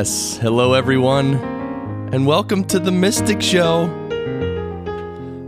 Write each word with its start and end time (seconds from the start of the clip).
Yes, 0.00 0.38
hello 0.38 0.72
everyone, 0.72 1.34
and 2.14 2.26
welcome 2.26 2.64
to 2.68 2.78
the 2.78 2.90
Mystic 2.90 3.42
Show. 3.42 3.84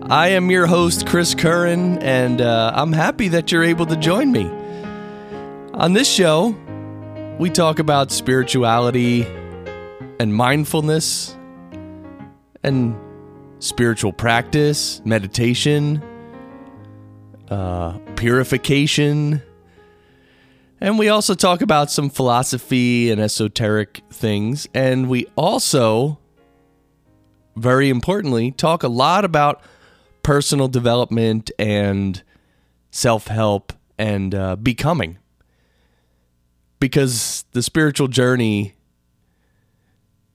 I 0.03 0.29
am 0.29 0.51
your 0.51 0.67
host, 0.67 1.07
Chris 1.07 1.35
Curran, 1.35 1.97
and 2.01 2.43
uh, 2.43 2.71
I'm 2.75 2.93
happy 2.93 3.29
that 3.29 3.51
you're 3.51 3.65
able 3.65 3.87
to 3.87 3.97
join 3.97 4.31
me. 4.31 4.45
On 5.73 5.95
this 5.95 6.07
show, 6.07 6.55
we 7.39 7.49
talk 7.49 7.79
about 7.79 8.11
spirituality 8.11 9.25
and 10.21 10.35
mindfulness 10.35 11.35
and 12.63 12.95
spiritual 13.59 14.13
practice, 14.13 15.01
meditation, 15.07 16.05
uh, 17.49 17.97
purification 18.17 19.41
and 20.83 20.99
we 20.99 21.09
also 21.09 21.35
talk 21.35 21.63
about 21.63 21.93
some 21.93 22.11
philosophy 22.11 23.13
and 23.13 23.21
esoteric 23.21 24.03
things. 24.11 24.67
And 24.75 25.09
we 25.09 25.27
also, 25.37 26.19
very 27.55 27.89
importantly, 27.89 28.51
talk 28.51 28.83
a 28.83 28.89
lot 28.89 29.25
about 29.25 29.63
personal 30.25 30.67
development 30.67 31.53
and 31.57 32.21
self 32.91 33.29
help 33.29 33.73
and 33.97 34.35
uh, 34.35 34.57
becoming. 34.57 35.19
Because 36.81 37.45
the 37.53 37.63
spiritual 37.63 38.09
journey 38.09 38.75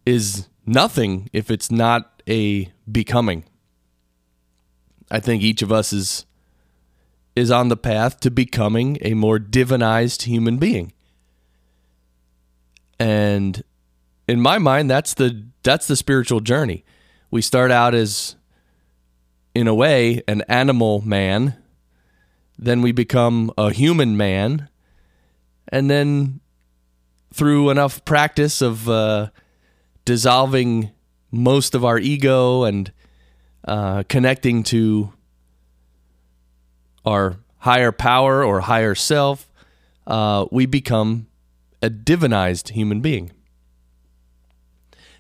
is 0.05 0.47
nothing 0.65 1.29
if 1.33 1.51
it's 1.51 1.69
not 1.69 2.23
a 2.25 2.71
becoming. 2.89 3.43
I 5.11 5.19
think 5.19 5.43
each 5.43 5.61
of 5.61 5.73
us 5.73 5.91
is 5.91 6.25
is 7.37 7.51
on 7.51 7.67
the 7.69 7.77
path 7.77 8.19
to 8.19 8.31
becoming 8.31 8.97
a 9.01 9.13
more 9.13 9.37
divinized 9.37 10.23
human 10.23 10.57
being. 10.57 10.91
And 12.99 13.63
in 14.27 14.41
my 14.41 14.57
mind 14.57 14.89
that's 14.89 15.13
the 15.13 15.45
that's 15.61 15.87
the 15.87 15.95
spiritual 15.95 16.39
journey. 16.39 16.83
We 17.29 17.41
start 17.41 17.69
out 17.69 17.93
as 17.93 18.35
in 19.53 19.67
a 19.67 19.75
way 19.75 20.23
an 20.27 20.41
animal 20.47 21.01
man, 21.01 21.55
then 22.57 22.81
we 22.81 22.91
become 22.91 23.51
a 23.57 23.71
human 23.71 24.17
man, 24.17 24.69
and 25.67 25.91
then 25.91 26.39
through 27.33 27.69
enough 27.69 28.03
practice 28.03 28.61
of 28.63 28.89
uh, 28.89 29.29
dissolving 30.05 30.91
most 31.31 31.75
of 31.75 31.85
our 31.85 31.99
ego 31.99 32.63
and 32.63 32.91
uh, 33.67 34.03
connecting 34.09 34.63
to 34.63 35.13
our 37.07 37.37
higher 37.59 37.91
power 37.91 38.43
or 38.43 38.61
higher 38.61 38.95
self, 38.95 39.49
uh, 40.05 40.45
we 40.51 40.65
become 40.65 41.27
a 41.81 41.89
divinized 41.89 42.69
human 42.69 43.01
being. 43.01 43.31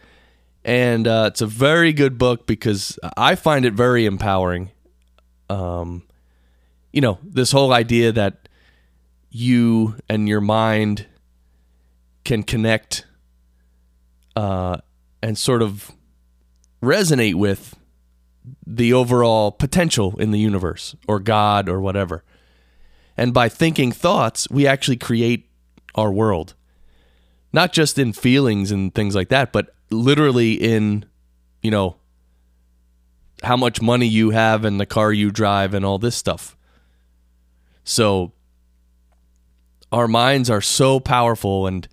And 0.66 1.08
uh, 1.08 1.26
it's 1.28 1.42
a 1.42 1.46
very 1.46 1.94
good 1.94 2.18
book 2.18 2.48
because 2.48 2.98
i 3.18 3.36
find 3.36 3.66
it 3.66 3.74
very 3.74 4.06
empowering 4.06 4.72
um, 5.54 6.04
you 6.92 7.00
know, 7.00 7.20
this 7.24 7.52
whole 7.52 7.72
idea 7.72 8.12
that 8.12 8.50
you 9.30 9.96
and 10.10 10.28
your 10.28 10.42
mind 10.42 11.06
can 12.24 12.44
connect 12.44 13.06
uh, 14.36 14.78
and 15.22 15.38
sort 15.38 15.62
of 15.62 15.92
resonate 16.82 17.36
with 17.36 17.76
the 18.66 18.92
overall 18.92 19.52
potential 19.52 20.16
in 20.20 20.32
the 20.32 20.40
universe 20.40 20.96
or 21.08 21.20
God 21.20 21.70
or 21.70 21.80
whatever. 21.80 22.24
And 23.16 23.34
by 23.34 23.48
thinking 23.48 23.92
thoughts, 23.92 24.50
we 24.50 24.66
actually 24.66 24.98
create 24.98 25.48
our 25.94 26.12
world. 26.12 26.56
Not 27.52 27.72
just 27.72 28.00
in 28.00 28.14
feelings 28.14 28.72
and 28.72 28.94
things 28.94 29.14
like 29.14 29.30
that, 29.30 29.54
but 29.54 29.76
literally 29.92 30.54
in, 30.54 31.06
you 31.62 31.70
know, 31.70 31.98
how 33.44 33.58
much 33.58 33.82
money 33.82 34.08
you 34.08 34.32
have 34.32 34.66
and 34.66 34.80
the 34.80 34.86
car 34.86 35.12
you 35.12 35.32
drive 35.32 35.74
and 35.74 35.86
all 35.86 35.98
this 35.98 36.16
stuff. 36.16 36.56
So 37.84 38.32
our 39.92 40.08
minds 40.08 40.50
are 40.50 40.62
so 40.62 41.00
powerful 41.00 41.68
and 41.68 41.88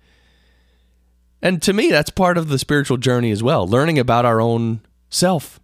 and 1.43 1.61
to 1.63 1.73
me 1.73 1.89
that's 1.89 2.11
part 2.11 2.37
of 2.37 2.49
the 2.49 2.59
spiritual 2.59 2.97
journey 2.97 3.31
as 3.31 3.41
well, 3.41 3.67
learning 3.67 3.97
about 3.97 4.25
our 4.25 4.39
own 4.39 4.81
self. 5.09 5.59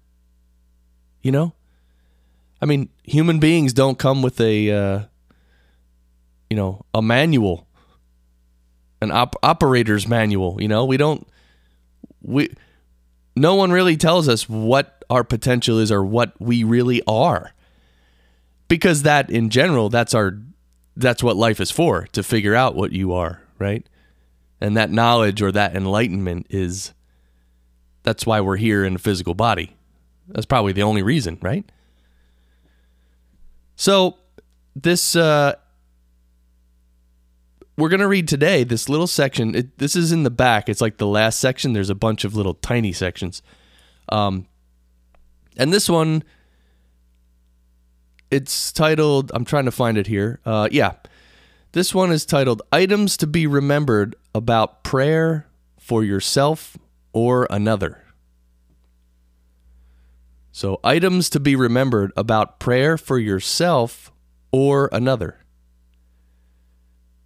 You 1.21 1.31
know? 1.31 1.53
I 2.61 2.65
mean, 2.65 2.89
human 3.03 3.39
beings 3.39 3.73
don't 3.73 3.99
come 3.99 4.21
with 4.21 4.41
a 4.41 4.71
uh, 4.71 5.01
you 6.49 6.57
know, 6.57 6.85
a 6.93 7.01
manual, 7.01 7.67
an 9.01 9.11
op- 9.11 9.35
operator's 9.43 10.07
manual, 10.07 10.61
you 10.61 10.67
know? 10.67 10.85
We 10.85 10.97
don't 10.97 11.27
we 12.21 12.53
no 13.35 13.55
one 13.55 13.71
really 13.71 13.97
tells 13.97 14.27
us 14.27 14.49
what 14.49 14.96
our 15.09 15.23
potential 15.23 15.79
is 15.79 15.91
or 15.91 16.03
what 16.03 16.33
we 16.39 16.63
really 16.63 17.01
are. 17.07 17.53
Because 18.67 19.03
that 19.03 19.29
in 19.29 19.49
general, 19.49 19.89
that's 19.89 20.13
our 20.13 20.37
that's 20.95 21.21
what 21.21 21.35
life 21.35 21.59
is 21.59 21.71
for, 21.71 22.07
to 22.11 22.23
figure 22.23 22.55
out 22.55 22.75
what 22.75 22.91
you 22.91 23.13
are, 23.13 23.41
right? 23.59 23.85
And 24.59 24.75
that 24.75 24.89
knowledge 24.89 25.41
or 25.41 25.51
that 25.51 25.75
enlightenment 25.75 26.47
is 26.49 26.93
that's 28.03 28.25
why 28.25 28.41
we're 28.41 28.57
here 28.57 28.83
in 28.83 28.95
a 28.95 28.99
physical 28.99 29.35
body. 29.35 29.75
That's 30.27 30.45
probably 30.45 30.73
the 30.73 30.83
only 30.83 31.03
reason, 31.03 31.37
right? 31.41 31.69
So, 33.75 34.17
this 34.75 35.15
uh 35.15 35.55
we're 37.77 37.89
going 37.89 37.99
to 37.99 38.07
read 38.07 38.27
today 38.27 38.63
this 38.63 38.89
little 38.89 39.07
section. 39.07 39.53
It, 39.53 39.77
this 39.77 39.95
is 39.95 40.11
in 40.11 40.23
the 40.23 40.31
back. 40.31 40.67
It's 40.67 40.81
like 40.81 40.97
the 40.97 41.07
last 41.07 41.39
section. 41.39 41.73
There's 41.73 41.91
a 41.91 41.95
bunch 41.95 42.23
of 42.23 42.35
little 42.35 42.55
tiny 42.55 42.91
sections. 42.91 43.43
Um, 44.09 44.47
and 45.57 45.73
this 45.73 45.89
one, 45.89 46.23
it's 48.31 48.71
titled, 48.71 49.31
I'm 49.33 49.45
trying 49.45 49.65
to 49.65 49.71
find 49.71 49.97
it 49.97 50.07
here. 50.07 50.39
Uh, 50.45 50.67
yeah. 50.71 50.93
This 51.73 51.93
one 51.93 52.11
is 52.11 52.25
titled 52.25 52.61
Items 52.71 53.17
to 53.17 53.27
be 53.27 53.45
Remembered 53.45 54.15
About 54.33 54.83
Prayer 54.83 55.47
for 55.79 56.03
Yourself 56.03 56.77
or 57.13 57.47
Another. 57.49 58.03
So, 60.57 60.79
items 60.83 61.29
to 61.29 61.39
be 61.39 61.55
remembered 61.55 62.11
about 62.17 62.59
prayer 62.59 62.97
for 62.97 63.19
yourself 63.19 64.11
or 64.51 64.89
another. 64.91 65.45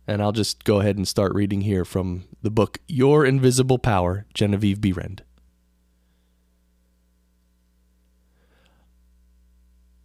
And 0.06 0.22
I'll 0.22 0.34
just 0.34 0.66
go 0.66 0.82
ahead 0.82 0.98
and 0.98 1.08
start 1.08 1.34
reading 1.34 1.62
here 1.62 1.86
from 1.86 2.26
the 2.42 2.52
book 2.52 2.80
Your 2.90 3.26
Invisible 3.26 3.80
Power, 3.80 4.26
Genevieve 4.34 4.82
Behrend. 4.82 5.24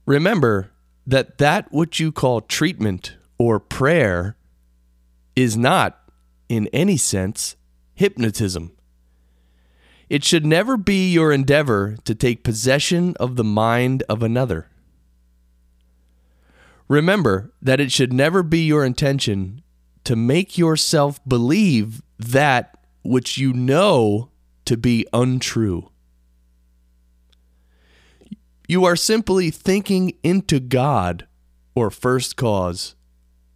Remember 0.06 0.70
that 1.06 1.38
that 1.38 1.70
what 1.72 2.00
you 2.00 2.12
call 2.12 2.40
treatment 2.40 3.16
or 3.38 3.60
prayer 3.60 4.36
is 5.34 5.56
not, 5.56 6.00
in 6.48 6.68
any 6.68 6.96
sense, 6.96 7.56
hypnotism. 7.94 8.72
It 10.08 10.22
should 10.22 10.46
never 10.46 10.76
be 10.76 11.10
your 11.10 11.32
endeavor 11.32 11.96
to 12.04 12.14
take 12.14 12.44
possession 12.44 13.14
of 13.18 13.36
the 13.36 13.44
mind 13.44 14.04
of 14.08 14.22
another. 14.22 14.68
Remember 16.88 17.52
that 17.60 17.80
it 17.80 17.90
should 17.90 18.12
never 18.12 18.44
be 18.44 18.60
your 18.60 18.84
intention 18.84 19.62
to 20.04 20.14
make 20.14 20.56
yourself 20.56 21.18
believe 21.26 22.00
that 22.16 22.78
which 23.02 23.36
you 23.36 23.52
know 23.52 24.30
to 24.64 24.76
be 24.76 25.04
untrue. 25.12 25.90
You 28.68 28.84
are 28.84 28.96
simply 28.96 29.50
thinking 29.50 30.16
into 30.22 30.58
God 30.58 31.26
or 31.74 31.90
first 31.90 32.36
cause 32.36 32.96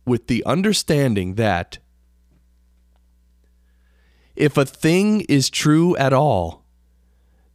with 0.06 0.28
the 0.28 0.44
understanding 0.44 1.34
that 1.34 1.78
if 4.36 4.56
a 4.56 4.64
thing 4.64 5.22
is 5.22 5.50
true 5.50 5.96
at 5.96 6.12
all, 6.12 6.64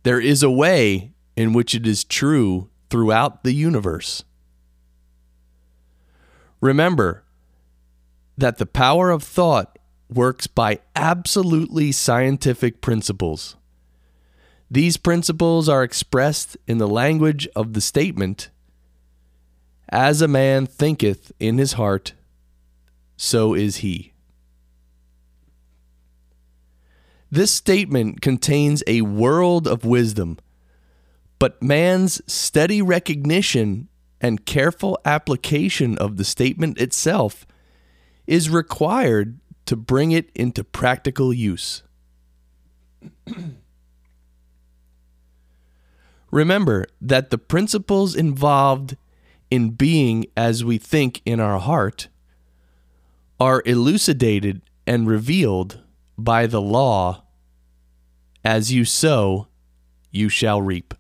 there 0.04 0.20
is 0.20 0.44
a 0.44 0.52
way 0.52 1.14
in 1.36 1.54
which 1.54 1.74
it 1.74 1.88
is 1.88 2.04
true 2.04 2.70
throughout 2.90 3.44
the 3.44 3.54
universe. 3.54 4.24
Remember 6.62 7.24
that 8.38 8.58
the 8.58 8.66
power 8.66 9.10
of 9.10 9.24
thought 9.24 9.80
works 10.14 10.48
by 10.48 10.80
absolutely 10.96 11.92
scientific 11.92 12.82
principles. 12.82 13.56
These 14.70 14.98
principles 14.98 15.70
are 15.70 15.84
expressed 15.84 16.58
in 16.68 16.80
the 16.80 16.88
language 16.88 17.48
of 17.56 17.74
the 17.74 17.82
statement 17.82 18.50
As 19.90 20.22
a 20.22 20.28
man 20.28 20.66
thinketh 20.66 21.32
in 21.40 21.58
his 21.58 21.74
heart, 21.74 22.14
so 23.16 23.54
is 23.54 23.78
he. 23.78 24.14
This 27.30 27.52
statement 27.52 28.22
contains 28.22 28.84
a 28.88 29.02
world 29.02 29.68
of 29.68 29.86
wisdom, 29.86 30.38
but 31.38 31.62
man's 31.62 32.22
steady 32.32 32.82
recognition 32.82 33.90
and 34.22 34.46
careful 34.46 34.98
application 35.06 35.98
of 35.98 36.18
the 36.18 36.24
statement 36.24 36.80
itself 36.80 37.46
is 38.26 38.50
required 38.50 39.40
to 39.66 39.76
bring 39.76 40.12
it 40.12 40.32
into 40.34 40.64
practical 40.64 41.34
use. 41.34 41.84
Remember 46.32 46.86
that 47.02 47.30
the 47.30 47.38
principles 47.38 48.16
involved 48.16 48.98
in 49.50 49.72
being 49.72 50.26
as 50.36 50.66
we 50.66 50.78
think 50.78 51.22
in 51.26 51.40
our 51.40 51.60
heart 51.60 52.08
are 53.40 53.62
elucidated 53.66 54.62
and 54.88 55.08
revealed 55.08 55.82
by 56.18 56.48
the 56.48 56.62
law 56.62 57.24
as 58.44 58.72
you 58.72 58.86
sow, 58.86 59.48
you 60.12 60.30
shall 60.30 60.62
reap. 60.62 60.94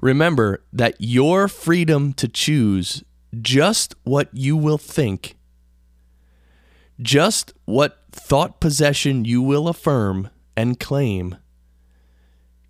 Remember 0.00 0.64
that 0.72 0.96
your 0.98 1.46
freedom 1.46 2.12
to 2.14 2.26
choose 2.26 3.04
just 3.40 3.94
what 4.02 4.28
you 4.32 4.56
will 4.56 4.78
think, 4.78 5.36
just 7.00 7.52
what 7.66 8.04
thought 8.10 8.58
possession 8.60 9.24
you 9.24 9.40
will 9.40 9.68
affirm 9.68 10.28
and 10.56 10.78
claim, 10.78 11.36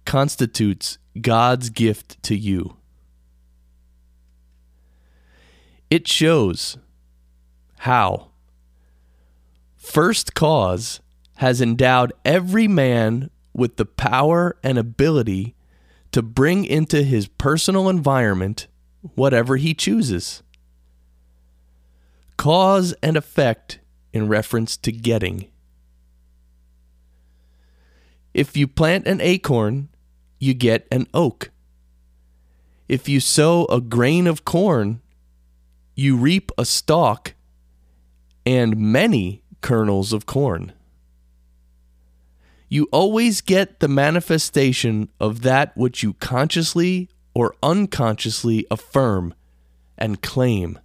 constitutes 0.05 0.99
God's 1.20 1.70
gift 1.70 2.23
to 2.25 2.37
you. 2.37 2.76
It 5.90 6.08
shows 6.08 6.79
how 7.81 8.31
First 9.76 10.34
Cause 10.34 11.00
has 11.37 11.61
endowed 11.61 12.12
every 12.25 12.69
man 12.69 13.31
with 13.52 13.76
the 13.76 13.84
power 13.84 14.56
and 14.62 14.79
ability 14.79 15.55
to 16.12 16.23
bring 16.23 16.64
into 16.64 17.02
his 17.02 17.26
personal 17.26 17.88
environment 17.88 18.69
whatever 19.17 19.56
he 19.56 19.75
chooses. 19.75 20.43
Cause 22.37 22.94
and 23.02 23.17
effect 23.17 23.81
in 24.12 24.29
reference 24.29 24.76
to 24.79 24.93
getting. 24.93 25.52
If 28.34 28.56
you 28.56 28.67
plant 28.67 29.06
an 29.06 29.20
acorn, 29.20 29.89
you 30.39 30.55
get 30.55 30.86
an 30.91 31.06
oak. 31.12 31.51
If 32.89 33.08
you 33.08 33.20
sow 33.20 33.67
a 33.67 33.81
grain 33.81 34.27
of 34.27 34.44
corn, 34.44 35.01
you 35.94 36.17
reap 36.17 36.51
a 36.56 36.65
stalk 36.65 37.34
and 38.44 38.77
many 38.77 39.43
kernels 39.60 40.12
of 40.12 40.27
corn. 40.27 40.72
You 42.69 42.89
always 42.91 43.43
get 43.43 43.81
the 43.81 43.89
manifestation 43.89 45.10
of 45.20 45.43
that 45.43 45.77
which 45.77 46.03
you 46.03 46.15
consciously 46.15 47.08
or 47.34 47.55
unconsciously 47.62 48.67
affirm 48.70 49.34
and 49.98 50.22
claim, 50.22 50.79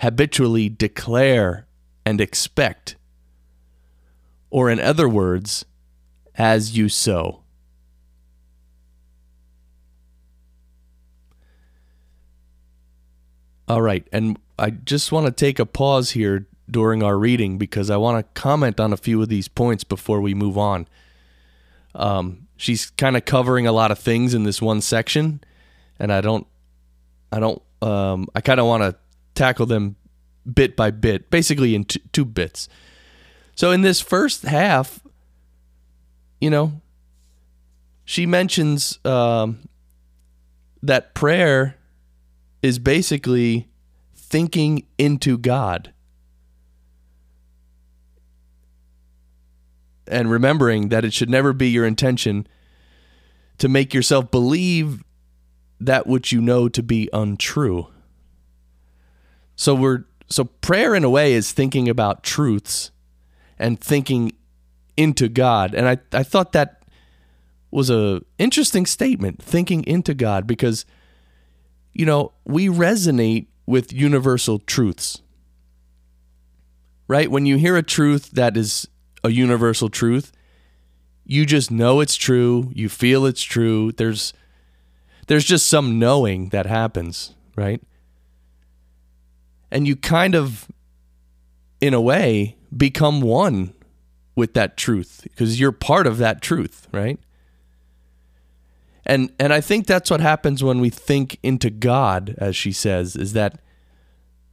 habitually 0.00 0.68
declare 0.68 1.66
and 2.04 2.20
expect, 2.20 2.96
or 4.50 4.70
in 4.70 4.80
other 4.80 5.08
words, 5.08 5.64
as 6.36 6.76
you 6.76 6.88
sow. 6.88 7.42
All 13.68 13.82
right, 13.82 14.06
and 14.12 14.38
I 14.58 14.70
just 14.70 15.10
want 15.10 15.26
to 15.26 15.32
take 15.32 15.58
a 15.58 15.66
pause 15.66 16.12
here 16.12 16.46
during 16.70 17.02
our 17.02 17.18
reading 17.18 17.58
because 17.58 17.90
I 17.90 17.96
want 17.96 18.18
to 18.18 18.40
comment 18.40 18.78
on 18.78 18.92
a 18.92 18.96
few 18.96 19.20
of 19.22 19.28
these 19.28 19.48
points 19.48 19.82
before 19.82 20.20
we 20.20 20.34
move 20.34 20.56
on. 20.56 20.86
Um, 21.94 22.46
she's 22.56 22.90
kind 22.90 23.16
of 23.16 23.24
covering 23.24 23.66
a 23.66 23.72
lot 23.72 23.90
of 23.90 23.98
things 23.98 24.34
in 24.34 24.44
this 24.44 24.62
one 24.62 24.80
section, 24.80 25.40
and 25.98 26.12
I 26.12 26.20
don't, 26.20 26.46
I 27.32 27.40
don't, 27.40 27.60
um, 27.82 28.28
I 28.34 28.40
kind 28.40 28.60
of 28.60 28.66
want 28.66 28.82
to 28.82 28.96
tackle 29.34 29.66
them 29.66 29.96
bit 30.52 30.76
by 30.76 30.92
bit, 30.92 31.30
basically 31.30 31.74
in 31.74 31.84
t- 31.84 32.02
two 32.12 32.24
bits. 32.24 32.68
So 33.56 33.72
in 33.72 33.80
this 33.80 34.00
first 34.00 34.42
half, 34.42 35.00
you 36.46 36.50
know, 36.50 36.80
she 38.04 38.24
mentions 38.24 39.00
um, 39.04 39.68
that 40.80 41.12
prayer 41.12 41.76
is 42.62 42.78
basically 42.78 43.66
thinking 44.14 44.86
into 44.96 45.38
God. 45.38 45.92
and 50.08 50.30
remembering 50.30 50.90
that 50.90 51.04
it 51.04 51.12
should 51.12 51.28
never 51.28 51.52
be 51.52 51.68
your 51.68 51.84
intention 51.84 52.46
to 53.58 53.68
make 53.68 53.92
yourself 53.92 54.30
believe 54.30 55.02
that 55.80 56.06
which 56.06 56.30
you 56.30 56.40
know 56.40 56.68
to 56.68 56.80
be 56.80 57.08
untrue. 57.12 57.88
So 59.56 59.74
we're 59.74 60.04
so 60.28 60.44
prayer 60.44 60.94
in 60.94 61.02
a 61.02 61.10
way 61.10 61.32
is 61.32 61.50
thinking 61.50 61.88
about 61.88 62.22
truths 62.22 62.92
and 63.58 63.80
thinking 63.80 64.30
into 64.96 65.28
God. 65.28 65.74
And 65.74 65.88
I, 65.88 65.98
I 66.12 66.22
thought 66.22 66.52
that 66.52 66.82
was 67.70 67.90
a 67.90 68.22
interesting 68.38 68.86
statement, 68.86 69.42
thinking 69.42 69.84
into 69.84 70.14
God, 70.14 70.46
because 70.46 70.86
you 71.96 72.04
know, 72.04 72.32
we 72.44 72.68
resonate 72.68 73.46
with 73.64 73.90
universal 73.90 74.58
truths. 74.58 75.22
Right? 77.08 77.30
When 77.30 77.46
you 77.46 77.56
hear 77.56 77.76
a 77.76 77.82
truth 77.82 78.32
that 78.32 78.54
is 78.54 78.86
a 79.24 79.30
universal 79.30 79.88
truth, 79.88 80.30
you 81.24 81.46
just 81.46 81.70
know 81.70 82.00
it's 82.00 82.16
true, 82.16 82.70
you 82.74 82.90
feel 82.90 83.24
it's 83.24 83.42
true. 83.42 83.92
There's 83.92 84.34
there's 85.26 85.44
just 85.44 85.68
some 85.68 85.98
knowing 85.98 86.50
that 86.50 86.66
happens, 86.66 87.34
right? 87.56 87.82
And 89.70 89.88
you 89.88 89.96
kind 89.96 90.34
of 90.34 90.70
in 91.80 91.94
a 91.94 92.00
way 92.00 92.56
become 92.76 93.22
one 93.22 93.72
with 94.36 94.52
that 94.54 94.76
truth 94.76 95.22
because 95.24 95.58
you're 95.58 95.72
part 95.72 96.06
of 96.06 96.18
that 96.18 96.40
truth, 96.40 96.86
right? 96.92 97.18
And 99.04 99.32
and 99.40 99.52
I 99.52 99.60
think 99.60 99.86
that's 99.86 100.10
what 100.10 100.20
happens 100.20 100.62
when 100.62 100.80
we 100.80 100.90
think 100.90 101.38
into 101.42 101.70
God 101.70 102.34
as 102.38 102.54
she 102.54 102.70
says 102.70 103.16
is 103.16 103.32
that 103.32 103.60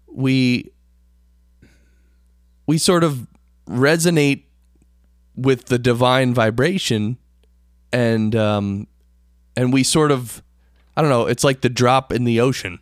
we 0.08 0.72
we 2.66 2.78
sort 2.78 3.04
of 3.04 3.28
resonate 3.68 4.44
with 5.36 5.66
the 5.66 5.80
divine 5.80 6.34
vibration 6.34 7.18
and 7.92 8.36
um 8.36 8.88
and 9.56 9.74
we 9.74 9.84
sort 9.84 10.12
of 10.12 10.42
I 10.96 11.02
don't 11.02 11.10
know, 11.10 11.25
it's 11.25 11.44
like 11.44 11.62
the 11.62 11.70
drop 11.70 12.13
in 12.13 12.24
the 12.24 12.40
ocean 12.40 12.80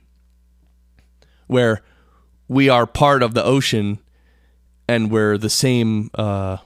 where 1.48 1.82
we 2.48 2.68
are 2.70 2.86
part 2.86 3.24
of 3.24 3.34
the 3.34 3.44
ocean 3.44 4.00
and 4.88 5.10
we're 5.10 5.38
the 5.38 5.50
same 5.50 6.12
uh 6.16 6.58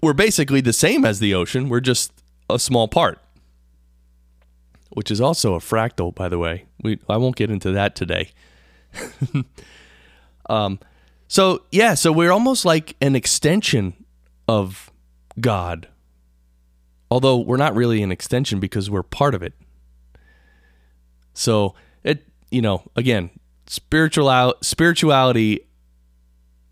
we're 0.00 0.14
basically 0.14 0.60
the 0.60 0.72
same 0.72 1.04
as 1.04 1.20
the 1.20 1.34
ocean. 1.34 1.68
We're 1.68 1.80
just 1.80 2.12
a 2.48 2.58
small 2.58 2.88
part, 2.88 3.18
which 4.90 5.10
is 5.10 5.20
also 5.20 5.54
a 5.54 5.58
fractal, 5.58 6.14
by 6.14 6.28
the 6.28 6.38
way. 6.38 6.66
We 6.82 6.98
I 7.08 7.16
won't 7.16 7.36
get 7.36 7.50
into 7.50 7.72
that 7.72 7.94
today. 7.94 8.30
um, 10.50 10.78
so 11.28 11.62
yeah, 11.70 11.94
so 11.94 12.12
we're 12.12 12.32
almost 12.32 12.64
like 12.64 12.96
an 13.00 13.14
extension 13.14 14.04
of 14.48 14.90
God, 15.38 15.88
although 17.10 17.38
we're 17.38 17.56
not 17.56 17.74
really 17.74 18.02
an 18.02 18.10
extension 18.10 18.58
because 18.60 18.90
we're 18.90 19.02
part 19.02 19.34
of 19.34 19.42
it. 19.42 19.52
So 21.34 21.74
it, 22.02 22.26
you 22.50 22.62
know, 22.62 22.82
again, 22.96 23.30
spiritual 23.66 24.54
spirituality 24.62 25.60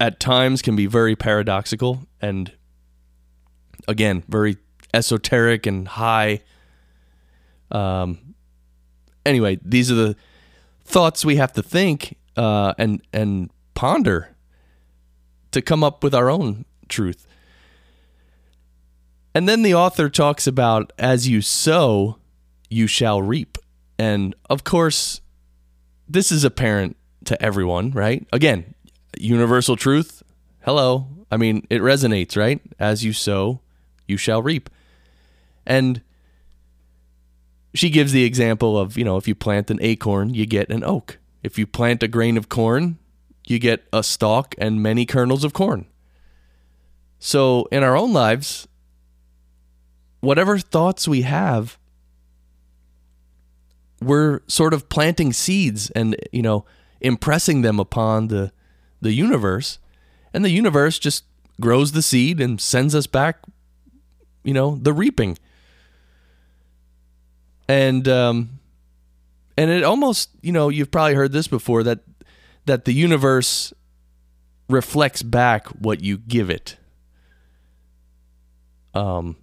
at 0.00 0.20
times 0.20 0.62
can 0.62 0.76
be 0.76 0.86
very 0.86 1.16
paradoxical 1.16 2.06
and 2.20 2.52
again 3.86 4.24
very 4.28 4.56
esoteric 4.92 5.66
and 5.66 5.88
high. 5.88 6.40
Um. 7.70 8.34
Anyway, 9.26 9.58
these 9.62 9.90
are 9.90 9.94
the 9.94 10.16
thoughts 10.84 11.24
we 11.24 11.36
have 11.36 11.52
to 11.52 11.62
think 11.62 12.16
uh, 12.36 12.72
and 12.78 13.02
and 13.12 13.50
ponder 13.74 14.34
to 15.50 15.62
come 15.62 15.84
up 15.84 16.02
with 16.02 16.14
our 16.14 16.30
own 16.30 16.64
truth. 16.88 17.26
And 19.34 19.48
then 19.48 19.62
the 19.62 19.74
author 19.74 20.08
talks 20.08 20.46
about 20.46 20.92
as 20.98 21.28
you 21.28 21.42
sow, 21.42 22.18
you 22.70 22.86
shall 22.86 23.22
reap. 23.22 23.58
And 23.98 24.34
of 24.48 24.64
course, 24.64 25.20
this 26.08 26.32
is 26.32 26.44
apparent 26.44 26.96
to 27.26 27.40
everyone, 27.42 27.90
right? 27.90 28.26
Again, 28.32 28.74
universal 29.18 29.76
truth. 29.76 30.22
Hello. 30.64 31.06
I 31.30 31.36
mean, 31.36 31.66
it 31.68 31.82
resonates, 31.82 32.36
right? 32.36 32.60
As 32.78 33.04
you 33.04 33.12
sow, 33.12 33.60
you 34.08 34.16
shall 34.16 34.42
reap. 34.42 34.68
And 35.66 36.02
she 37.74 37.90
gives 37.90 38.12
the 38.12 38.24
example 38.24 38.78
of, 38.78 38.96
you 38.96 39.04
know, 39.04 39.16
if 39.16 39.28
you 39.28 39.34
plant 39.34 39.70
an 39.70 39.78
acorn, 39.82 40.34
you 40.34 40.46
get 40.46 40.70
an 40.70 40.82
oak. 40.82 41.18
If 41.42 41.58
you 41.58 41.66
plant 41.66 42.02
a 42.02 42.08
grain 42.08 42.36
of 42.36 42.48
corn, 42.48 42.98
you 43.46 43.58
get 43.58 43.86
a 43.92 44.02
stalk 44.02 44.54
and 44.58 44.82
many 44.82 45.06
kernels 45.06 45.44
of 45.44 45.52
corn. 45.52 45.86
So 47.18 47.66
in 47.70 47.82
our 47.82 47.96
own 47.96 48.12
lives, 48.12 48.66
whatever 50.20 50.58
thoughts 50.58 51.06
we 51.06 51.22
have, 51.22 51.78
we're 54.00 54.40
sort 54.46 54.72
of 54.72 54.88
planting 54.88 55.32
seeds 55.32 55.90
and, 55.90 56.16
you 56.32 56.42
know, 56.42 56.64
impressing 57.00 57.62
them 57.62 57.78
upon 57.78 58.28
the 58.28 58.52
the 59.00 59.12
universe. 59.12 59.78
And 60.32 60.44
the 60.44 60.50
universe 60.50 60.98
just 60.98 61.24
grows 61.60 61.92
the 61.92 62.02
seed 62.02 62.40
and 62.40 62.60
sends 62.60 62.94
us 62.94 63.06
back, 63.06 63.38
you 64.44 64.54
know, 64.54 64.76
the 64.76 64.92
reaping 64.92 65.36
and 67.68 68.08
um, 68.08 68.58
and 69.56 69.70
it 69.70 69.84
almost 69.84 70.30
you 70.40 70.52
know 70.52 70.70
you've 70.70 70.90
probably 70.90 71.14
heard 71.14 71.32
this 71.32 71.46
before 71.46 71.82
that 71.82 72.00
that 72.64 72.86
the 72.86 72.92
universe 72.92 73.72
reflects 74.68 75.22
back 75.22 75.68
what 75.68 76.02
you 76.02 76.18
give 76.18 76.50
it. 76.50 76.76
Um, 78.94 79.36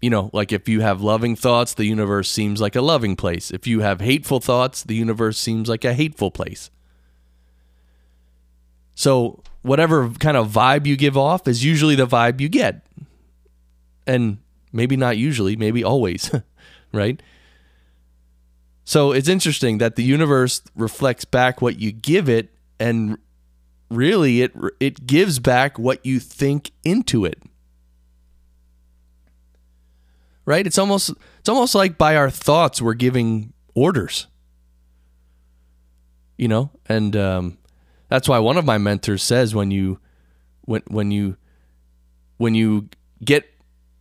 you 0.00 0.10
know, 0.10 0.30
like 0.32 0.52
if 0.52 0.68
you 0.68 0.80
have 0.80 1.00
loving 1.00 1.36
thoughts, 1.36 1.74
the 1.74 1.84
universe 1.84 2.30
seems 2.30 2.60
like 2.60 2.76
a 2.76 2.80
loving 2.80 3.16
place. 3.16 3.50
If 3.50 3.66
you 3.66 3.80
have 3.80 4.00
hateful 4.00 4.40
thoughts, 4.40 4.82
the 4.82 4.94
universe 4.94 5.38
seems 5.38 5.68
like 5.68 5.84
a 5.84 5.92
hateful 5.92 6.30
place. 6.30 6.70
So, 8.94 9.42
whatever 9.62 10.08
kind 10.10 10.36
of 10.36 10.48
vibe 10.48 10.86
you 10.86 10.96
give 10.96 11.16
off 11.16 11.46
is 11.46 11.64
usually 11.64 11.94
the 11.94 12.06
vibe 12.06 12.40
you 12.40 12.48
get. 12.48 12.87
And 14.08 14.38
maybe 14.72 14.96
not 14.96 15.16
usually, 15.16 15.54
maybe 15.54 15.84
always. 15.84 16.34
right? 16.92 17.22
So 18.84 19.12
it's 19.12 19.28
interesting 19.28 19.78
that 19.78 19.96
the 19.96 20.02
universe 20.02 20.62
reflects 20.74 21.26
back 21.26 21.60
what 21.60 21.78
you 21.78 21.92
give 21.92 22.26
it, 22.26 22.48
and 22.80 23.18
really 23.90 24.40
it 24.40 24.54
it 24.80 25.06
gives 25.06 25.38
back 25.38 25.78
what 25.78 26.04
you 26.06 26.18
think 26.18 26.70
into 26.84 27.26
it. 27.26 27.42
Right? 30.46 30.66
It's 30.66 30.78
almost 30.78 31.12
it's 31.38 31.50
almost 31.50 31.74
like 31.74 31.98
by 31.98 32.16
our 32.16 32.30
thoughts 32.30 32.80
we're 32.80 32.94
giving 32.94 33.52
orders. 33.74 34.26
You 36.38 36.48
know, 36.48 36.70
and 36.86 37.14
um, 37.14 37.58
that's 38.08 38.26
why 38.26 38.38
one 38.38 38.56
of 38.56 38.64
my 38.64 38.78
mentors 38.78 39.22
says 39.22 39.54
when 39.54 39.70
you 39.70 40.00
when 40.62 40.82
when 40.86 41.10
you 41.10 41.36
when 42.38 42.54
you 42.54 42.88
get 43.22 43.44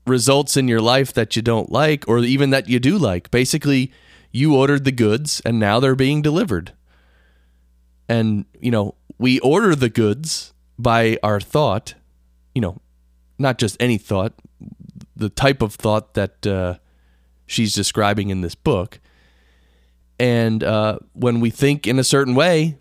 results 0.08 0.58
in 0.58 0.68
your 0.68 0.82
life 0.82 1.14
that 1.14 1.36
you 1.36 1.42
don't 1.42 1.72
like 1.72 2.06
or 2.08 2.20
even 2.20 2.50
that 2.52 2.68
you 2.68 2.80
do 2.80 2.98
like. 2.98 3.32
Basically, 3.32 3.92
you 4.32 4.56
ordered 4.56 4.84
the 4.84 4.92
goods 4.92 5.42
and 5.46 5.60
now 5.60 5.80
they're 5.80 5.96
being 5.96 6.22
delivered. 6.22 6.74
And, 8.10 8.46
you 8.60 8.72
know, 8.72 8.96
we 9.18 9.40
order 9.40 9.76
the 9.76 9.90
goods 9.90 10.54
by 10.80 11.18
our 11.24 11.40
thought, 11.40 11.96
you 12.54 12.62
know, 12.62 12.80
not 13.38 13.58
just 13.58 13.78
any 13.80 13.98
thought, 13.98 14.34
the 15.16 15.30
type 15.30 15.62
of 15.62 15.74
thought 15.74 16.14
that 16.14 16.46
uh, 16.46 16.76
she's 17.46 17.74
describing 17.74 18.30
in 18.30 18.42
this 18.42 18.56
book. 18.56 19.00
And 20.20 20.64
uh, 20.64 21.00
when 21.14 21.40
we 21.40 21.50
think 21.50 21.86
in 21.86 22.00
a 22.00 22.04
certain 22.04 22.36
way, 22.36 22.78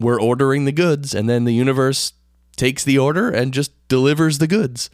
we're 0.00 0.20
ordering 0.20 0.64
the 0.64 0.72
goods, 0.72 1.14
and 1.14 1.28
then 1.28 1.44
the 1.44 1.54
universe 1.54 2.12
takes 2.56 2.84
the 2.84 2.98
order 2.98 3.30
and 3.30 3.54
just 3.54 3.72
delivers 3.88 4.38
the 4.38 4.46
goods. 4.46 4.90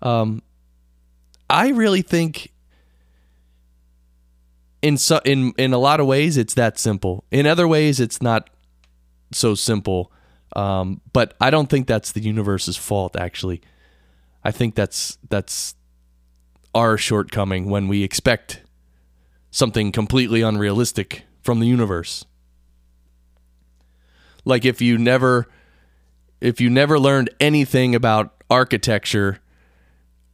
Um, 0.00 0.42
I 1.52 1.68
really 1.68 2.00
think 2.00 2.50
in 4.80 4.96
so, 4.96 5.20
in 5.24 5.52
in 5.58 5.72
a 5.72 5.78
lot 5.78 6.00
of 6.00 6.06
ways 6.06 6.36
it's 6.38 6.54
that 6.54 6.78
simple. 6.78 7.24
In 7.30 7.46
other 7.46 7.68
ways, 7.68 8.00
it's 8.00 8.20
not 8.22 8.50
so 9.32 9.54
simple. 9.54 10.10
Um, 10.56 11.00
but 11.12 11.34
I 11.40 11.50
don't 11.50 11.70
think 11.70 11.86
that's 11.86 12.12
the 12.12 12.20
universe's 12.20 12.76
fault. 12.76 13.16
Actually, 13.16 13.60
I 14.42 14.50
think 14.50 14.74
that's 14.74 15.18
that's 15.28 15.74
our 16.74 16.96
shortcoming 16.96 17.68
when 17.68 17.86
we 17.86 18.02
expect 18.02 18.62
something 19.50 19.92
completely 19.92 20.40
unrealistic 20.40 21.24
from 21.42 21.60
the 21.60 21.66
universe. 21.66 22.24
Like 24.44 24.64
if 24.64 24.80
you 24.80 24.96
never 24.96 25.48
if 26.40 26.60
you 26.62 26.70
never 26.70 26.98
learned 26.98 27.28
anything 27.38 27.94
about 27.94 28.42
architecture 28.50 29.38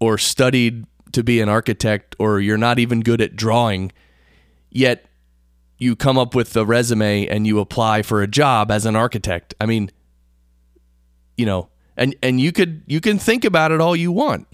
or 0.00 0.16
studied 0.16 0.86
to 1.12 1.22
be 1.22 1.40
an 1.40 1.48
architect 1.48 2.14
or 2.18 2.40
you're 2.40 2.58
not 2.58 2.78
even 2.78 3.00
good 3.00 3.20
at 3.20 3.36
drawing, 3.36 3.92
yet 4.70 5.06
you 5.78 5.94
come 5.94 6.18
up 6.18 6.34
with 6.34 6.56
a 6.56 6.64
resume 6.64 7.26
and 7.26 7.46
you 7.46 7.60
apply 7.60 8.02
for 8.02 8.22
a 8.22 8.26
job 8.26 8.70
as 8.70 8.84
an 8.84 8.96
architect. 8.96 9.54
I 9.60 9.66
mean, 9.66 9.90
you 11.36 11.46
know, 11.46 11.68
and 11.96 12.14
and 12.22 12.40
you 12.40 12.52
could 12.52 12.82
you 12.86 13.00
can 13.00 13.18
think 13.18 13.44
about 13.44 13.72
it 13.72 13.80
all 13.80 13.94
you 13.94 14.12
want. 14.12 14.46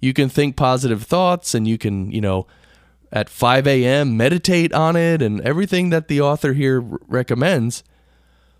You 0.00 0.12
can 0.12 0.28
think 0.28 0.56
positive 0.56 1.02
thoughts 1.02 1.54
and 1.54 1.66
you 1.66 1.78
can, 1.78 2.10
you 2.12 2.20
know, 2.20 2.46
at 3.10 3.28
5 3.28 3.66
a.m. 3.66 4.16
meditate 4.16 4.72
on 4.72 4.94
it 4.94 5.22
and 5.22 5.40
everything 5.40 5.90
that 5.90 6.08
the 6.08 6.20
author 6.20 6.52
here 6.52 6.80
recommends. 6.80 7.82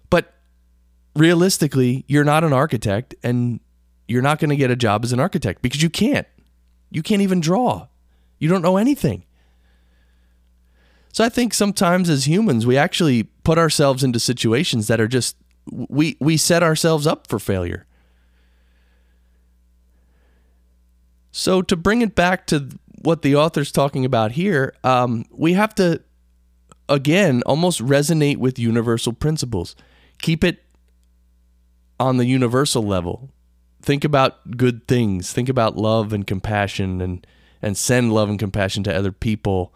But 0.08 0.32
realistically, 1.14 2.04
you're 2.08 2.24
not 2.24 2.42
an 2.42 2.52
architect 2.52 3.14
and 3.22 3.60
you're 4.08 4.22
not 4.22 4.38
going 4.38 4.50
to 4.50 4.56
get 4.56 4.70
a 4.70 4.76
job 4.76 5.04
as 5.04 5.12
an 5.12 5.20
architect 5.20 5.62
because 5.62 5.82
you 5.82 5.90
can't. 5.90 6.26
You 6.90 7.02
can't 7.02 7.22
even 7.22 7.40
draw. 7.40 7.88
You 8.38 8.48
don't 8.48 8.62
know 8.62 8.76
anything. 8.76 9.24
So 11.12 11.24
I 11.24 11.28
think 11.30 11.54
sometimes 11.54 12.10
as 12.10 12.28
humans, 12.28 12.66
we 12.66 12.76
actually 12.76 13.24
put 13.42 13.56
ourselves 13.56 14.04
into 14.04 14.20
situations 14.20 14.86
that 14.88 15.00
are 15.00 15.08
just 15.08 15.36
we 15.72 16.16
we 16.20 16.36
set 16.36 16.62
ourselves 16.62 17.06
up 17.06 17.26
for 17.26 17.38
failure. 17.38 17.86
So 21.32 21.62
to 21.62 21.76
bring 21.76 22.02
it 22.02 22.14
back 22.14 22.46
to 22.48 22.68
what 23.02 23.22
the 23.22 23.36
author's 23.36 23.72
talking 23.72 24.04
about 24.04 24.32
here, 24.32 24.74
um, 24.84 25.24
we 25.30 25.54
have 25.54 25.74
to 25.76 26.02
again 26.88 27.42
almost 27.46 27.80
resonate 27.80 28.36
with 28.36 28.58
universal 28.58 29.12
principles. 29.12 29.74
Keep 30.20 30.44
it 30.44 30.62
on 31.98 32.16
the 32.18 32.26
universal 32.26 32.82
level. 32.82 33.30
Think 33.86 34.02
about 34.02 34.56
good 34.56 34.88
things. 34.88 35.32
Think 35.32 35.48
about 35.48 35.76
love 35.76 36.12
and 36.12 36.26
compassion 36.26 37.00
and 37.00 37.24
and 37.62 37.78
send 37.78 38.12
love 38.12 38.28
and 38.28 38.36
compassion 38.36 38.82
to 38.82 38.92
other 38.92 39.12
people 39.12 39.72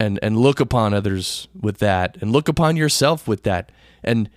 and 0.00 0.18
and 0.24 0.36
look 0.36 0.58
upon 0.58 0.92
others 0.92 1.46
with 1.54 1.78
that 1.78 2.18
and 2.20 2.32
look 2.32 2.48
upon 2.48 2.74
yourself 2.76 3.28
with 3.28 3.44
that. 3.44 3.70
And 4.02 4.28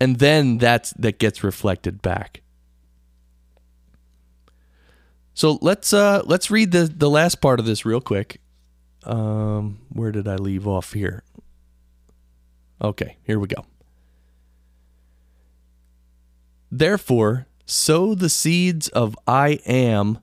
and 0.00 0.18
then 0.18 0.58
that's 0.58 0.90
that 0.94 1.20
gets 1.20 1.44
reflected 1.44 2.02
back. 2.02 2.42
So 5.32 5.60
let's 5.62 5.92
uh 5.92 6.22
let's 6.26 6.50
read 6.50 6.72
the 6.72 6.92
the 6.92 7.08
last 7.08 7.40
part 7.40 7.60
of 7.60 7.66
this 7.66 7.84
real 7.84 8.00
quick. 8.00 8.40
Um 9.04 9.78
where 9.90 10.10
did 10.10 10.26
i 10.26 10.34
leave 10.34 10.66
off 10.66 10.92
here? 10.92 11.22
Okay 12.82 13.16
here 13.22 13.38
we 13.38 13.46
go 13.46 13.64
therefore 16.70 17.46
sow 17.66 18.14
the 18.14 18.28
seeds 18.28 18.88
of 18.88 19.16
i 19.26 19.60
am 19.66 20.18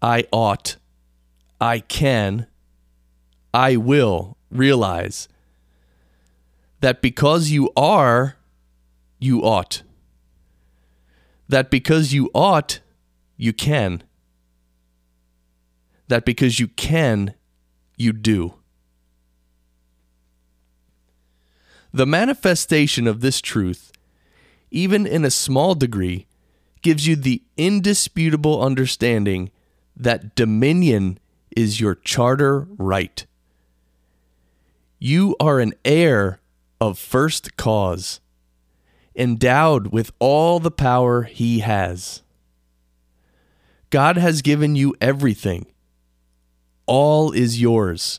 i 0.00 0.24
ought 0.32 0.76
i 1.60 1.78
can 1.78 2.46
I 3.54 3.76
will 3.76 4.36
realize 4.50 5.28
that 6.80 7.00
because 7.00 7.50
you 7.50 7.70
are, 7.76 8.34
you 9.20 9.42
ought. 9.42 9.84
That 11.48 11.70
because 11.70 12.12
you 12.12 12.30
ought, 12.34 12.80
you 13.36 13.52
can. 13.52 14.02
That 16.08 16.24
because 16.24 16.58
you 16.58 16.66
can, 16.66 17.34
you 17.96 18.12
do. 18.12 18.54
The 21.92 22.06
manifestation 22.06 23.06
of 23.06 23.20
this 23.20 23.40
truth, 23.40 23.92
even 24.74 25.06
in 25.06 25.24
a 25.24 25.30
small 25.30 25.76
degree, 25.76 26.26
gives 26.82 27.06
you 27.06 27.14
the 27.14 27.42
indisputable 27.56 28.60
understanding 28.60 29.50
that 29.96 30.34
dominion 30.34 31.16
is 31.56 31.80
your 31.80 31.94
charter 31.94 32.66
right. 32.76 33.24
You 34.98 35.36
are 35.38 35.60
an 35.60 35.74
heir 35.84 36.40
of 36.80 36.98
first 36.98 37.56
cause, 37.56 38.20
endowed 39.14 39.92
with 39.92 40.10
all 40.18 40.58
the 40.58 40.72
power 40.72 41.22
He 41.22 41.60
has. 41.60 42.22
God 43.90 44.16
has 44.16 44.42
given 44.42 44.74
you 44.74 44.92
everything. 45.00 45.66
All 46.86 47.30
is 47.30 47.60
yours. 47.60 48.18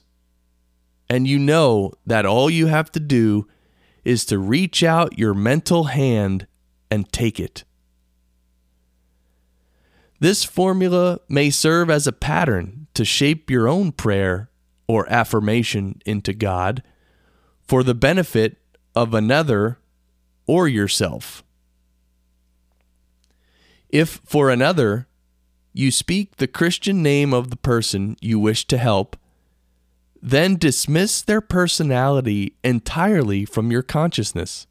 And 1.10 1.28
you 1.28 1.38
know 1.38 1.92
that 2.06 2.26
all 2.26 2.50
you 2.50 2.68
have 2.68 2.94
to 2.94 3.00
do 3.02 3.46
is 4.06 4.24
to 4.26 4.40
reach 4.40 4.84
out 4.84 5.18
your 5.18 5.34
mental 5.34 5.86
hand 5.86 6.48
and 6.90 7.12
take 7.12 7.40
it. 7.40 7.64
This 10.20 10.44
formula 10.44 11.20
may 11.28 11.50
serve 11.50 11.90
as 11.90 12.08
a 12.08 12.14
pattern 12.14 12.88
to 12.94 13.04
shape 13.04 13.50
your 13.52 13.68
own 13.68 13.92
prayer 13.92 14.50
or 14.88 15.12
affirmation 15.12 16.00
into 16.06 16.34
God 16.34 16.84
for 17.68 17.84
the 17.84 17.96
benefit 17.96 18.58
of 18.96 19.14
another 19.14 19.80
or 20.48 20.68
yourself. 20.68 21.44
If 23.90 24.22
for 24.26 24.50
another, 24.50 25.08
you 25.74 25.92
speak 25.92 26.38
the 26.38 26.48
Christian 26.48 27.04
name 27.04 27.34
of 27.34 27.50
the 27.50 27.58
person 27.58 28.16
you 28.22 28.40
wish 28.40 28.66
to 28.68 28.78
help, 28.78 29.18
then 30.26 30.56
dismiss 30.56 31.22
their 31.22 31.40
personality 31.40 32.56
entirely 32.64 33.46
from 33.46 33.70
your 33.70 33.84
consciousness. 33.84 34.66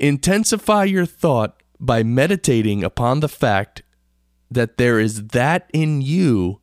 Intensify 0.00 0.82
your 0.82 1.06
thought 1.06 1.62
by 1.78 2.02
meditating 2.02 2.82
upon 2.82 3.20
the 3.20 3.28
fact 3.28 3.84
that 4.50 4.78
there 4.78 4.98
is 4.98 5.28
that 5.28 5.70
in 5.72 6.02
you 6.02 6.60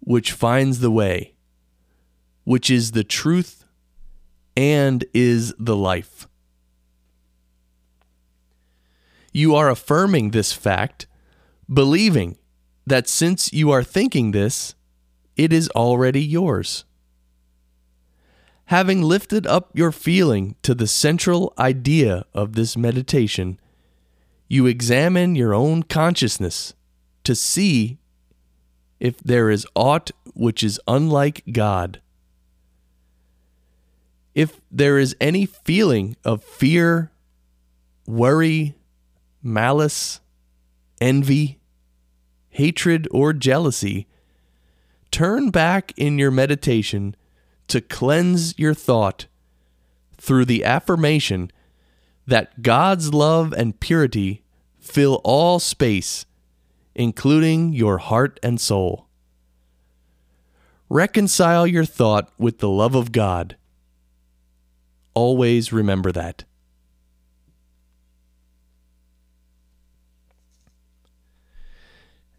which 0.00 0.32
finds 0.32 0.80
the 0.80 0.90
way, 0.90 1.32
which 2.44 2.68
is 2.68 2.90
the 2.90 3.04
truth 3.04 3.64
and 4.54 5.02
is 5.14 5.54
the 5.58 5.76
life. 5.76 6.28
You 9.32 9.54
are 9.54 9.70
affirming 9.70 10.32
this 10.32 10.52
fact, 10.52 11.06
believing 11.72 12.36
that 12.86 13.08
since 13.08 13.50
you 13.50 13.70
are 13.70 13.82
thinking 13.82 14.32
this, 14.32 14.74
it 15.38 15.52
is 15.52 15.70
already 15.70 16.22
yours. 16.22 16.84
Having 18.66 19.02
lifted 19.02 19.46
up 19.46 19.70
your 19.72 19.92
feeling 19.92 20.56
to 20.62 20.74
the 20.74 20.86
central 20.86 21.54
idea 21.56 22.26
of 22.34 22.52
this 22.52 22.76
meditation, 22.76 23.58
you 24.48 24.66
examine 24.66 25.36
your 25.36 25.54
own 25.54 25.84
consciousness 25.84 26.74
to 27.24 27.34
see 27.34 27.98
if 29.00 29.18
there 29.18 29.48
is 29.48 29.66
aught 29.74 30.10
which 30.34 30.62
is 30.62 30.80
unlike 30.86 31.44
God. 31.52 32.00
If 34.34 34.60
there 34.70 34.98
is 34.98 35.16
any 35.20 35.46
feeling 35.46 36.16
of 36.24 36.44
fear, 36.44 37.10
worry, 38.06 38.74
malice, 39.42 40.20
envy, 41.00 41.58
hatred, 42.50 43.08
or 43.10 43.32
jealousy, 43.32 44.06
turn 45.10 45.50
back 45.50 45.92
in 45.96 46.18
your 46.18 46.30
meditation 46.30 47.14
to 47.68 47.80
cleanse 47.80 48.58
your 48.58 48.74
thought 48.74 49.26
through 50.16 50.44
the 50.44 50.64
affirmation 50.64 51.50
that 52.26 52.62
God's 52.62 53.12
love 53.14 53.52
and 53.52 53.78
purity 53.78 54.42
fill 54.78 55.20
all 55.24 55.58
space 55.58 56.26
including 56.98 57.72
your 57.72 57.98
heart 57.98 58.40
and 58.42 58.60
soul. 58.60 59.06
Reconcile 60.90 61.64
your 61.64 61.84
thought 61.84 62.32
with 62.38 62.58
the 62.58 62.68
love 62.68 62.96
of 62.96 63.12
God. 63.12 63.56
Always 65.14 65.72
remember 65.72 66.10
that. 66.10 66.44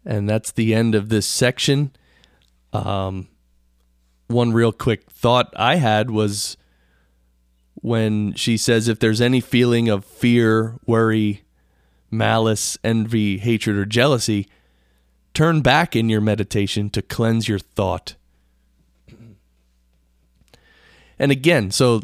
And 0.04 0.28
that's 0.28 0.52
the 0.52 0.74
end 0.74 0.94
of 0.94 1.08
this 1.08 1.26
section. 1.26 1.92
Um, 2.72 3.28
one 4.28 4.52
real 4.52 4.72
quick 4.72 5.10
thought 5.10 5.52
I 5.56 5.76
had 5.76 6.10
was 6.10 6.56
when 7.74 8.34
she 8.34 8.56
says, 8.56 8.88
if 8.88 8.98
there's 8.98 9.20
any 9.20 9.40
feeling 9.40 9.88
of 9.88 10.04
fear, 10.04 10.76
worry, 10.86 11.42
malice, 12.10 12.78
envy, 12.84 13.38
hatred, 13.38 13.76
or 13.76 13.86
jealousy, 13.86 14.48
turn 15.34 15.62
back 15.62 15.96
in 15.96 16.08
your 16.08 16.20
meditation 16.20 16.90
to 16.90 17.02
cleanse 17.02 17.48
your 17.48 17.58
thought. 17.58 18.14
And 21.18 21.30
again, 21.30 21.70
so 21.70 22.02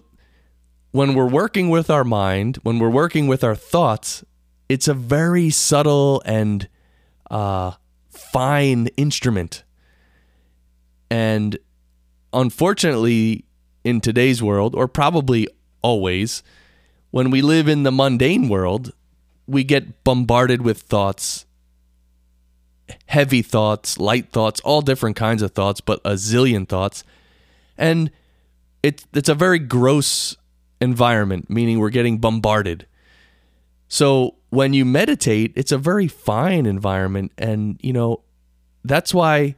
when 0.93 1.15
we're 1.15 1.29
working 1.29 1.71
with 1.71 1.91
our 1.91 2.05
mind, 2.05 2.57
when 2.63 2.79
we're 2.79 2.91
working 2.91 3.27
with 3.27 3.45
our 3.45 3.55
thoughts, 3.55 4.25
it's 4.69 4.89
a 4.89 4.95
very 4.95 5.51
subtle 5.51 6.23
and 6.25 6.69
uh, 7.31 7.73
fine 8.09 8.89
instrument. 8.97 9.63
And 11.11 11.59
unfortunately, 12.33 13.45
in 13.85 14.01
today's 14.01 14.43
world, 14.43 14.75
or 14.75 14.89
probably 14.89 15.49
always, 15.83 16.43
when 17.11 17.31
we 17.31 17.43
live 17.43 17.69
in 17.69 17.85
the 17.85 17.93
mundane 17.93 18.49
world, 18.49 18.93
we 19.47 19.65
get 19.65 20.03
bombarded 20.05 20.63
with 20.63 20.83
thoughts 20.83 21.47
heavy 23.07 23.43
thoughts, 23.43 23.99
light 23.99 24.31
thoughts, 24.31 24.61
all 24.61 24.81
different 24.81 25.17
kinds 25.17 25.43
of 25.43 25.53
thoughts, 25.53 25.81
but 25.81 26.01
a 26.05 26.13
zillion 26.13 26.69
thoughts. 26.69 27.05
And 27.77 28.11
it's 28.83 29.07
it's 29.13 29.29
a 29.29 29.35
very 29.35 29.59
gross 29.59 30.37
environment, 30.81 31.51
meaning 31.51 31.79
we're 31.79 31.91
getting 31.91 32.19
bombarded. 32.19 32.87
So 33.89 34.37
when 34.51 34.73
you 34.73 34.85
meditate, 34.85 35.53
it's 35.57 35.73
a 35.73 35.79
very 35.79 36.09
fine 36.09 36.67
environment 36.67 37.33
and 37.39 37.79
you 37.83 37.93
know, 37.93 38.23
that's 38.85 39.13
why 39.13 39.57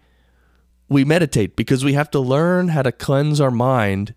we 0.89 1.05
meditate 1.05 1.57
because 1.57 1.85
we 1.85 1.93
have 1.93 2.11
to 2.11 2.19
learn 2.19 2.69
how 2.69 2.83
to 2.83 2.93
cleanse 2.93 3.41
our 3.41 3.51
mind 3.51 4.15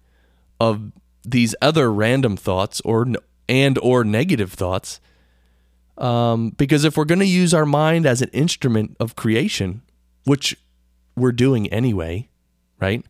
of 0.59 0.91
these 1.23 1.53
other 1.61 1.91
random 1.91 2.37
thoughts 2.37 2.81
or 2.81 3.07
and 3.49 3.77
or 3.79 4.03
negative 4.03 4.53
thoughts. 4.53 5.01
Um, 5.97 6.51
because 6.51 6.83
if 6.83 6.97
we're 6.97 7.05
going 7.05 7.19
to 7.19 7.25
use 7.25 7.53
our 7.53 7.65
mind 7.65 8.05
as 8.05 8.21
an 8.21 8.29
instrument 8.29 8.95
of 8.99 9.15
creation, 9.15 9.81
which 10.23 10.57
we're 11.15 11.31
doing 11.31 11.67
anyway, 11.67 12.29
right? 12.79 13.05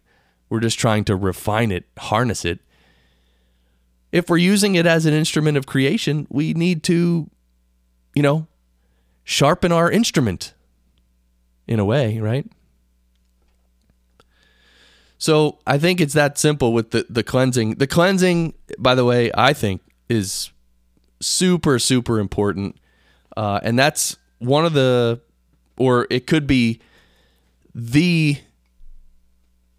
We're 0.50 0.60
just 0.60 0.80
trying 0.80 1.06
to 1.06 1.16
refine 1.16 1.72
it, 1.72 1.86
harness 1.98 2.44
it. 2.44 2.60
If 4.12 4.30
we're 4.30 4.38
using 4.38 4.76
it 4.76 4.86
as 4.86 5.06
an 5.06 5.14
instrument 5.14 5.58
of 5.58 5.66
creation, 5.66 6.28
we 6.30 6.54
need 6.54 6.84
to, 6.84 7.30
you 8.14 8.22
know, 8.22 8.48
sharpen 9.24 9.72
our 9.72 9.90
instrument 9.90 10.54
in 11.68 11.80
a 11.80 11.86
way, 11.86 12.20
right? 12.20 12.46
So 15.22 15.60
I 15.68 15.78
think 15.78 16.02
it's 16.02 16.16
that 16.16 16.40
simple 16.40 16.74
with 16.74 16.90
the, 16.90 17.06
the 17.08 17.22
cleansing. 17.22 17.76
The 17.76 17.86
cleansing, 17.86 18.56
by 18.80 18.96
the 18.96 19.06
way, 19.06 19.30
I 19.36 19.54
think 19.54 19.84
is 20.10 20.50
super, 21.20 21.78
super 21.78 22.20
important. 22.20 22.78
Uh, 23.38 23.60
and 23.62 23.78
that's 23.78 24.18
one 24.40 24.66
of 24.66 24.74
the, 24.74 25.22
or 25.78 26.08
it 26.10 26.26
could 26.26 26.48
be 26.48 26.80
the 27.76 28.40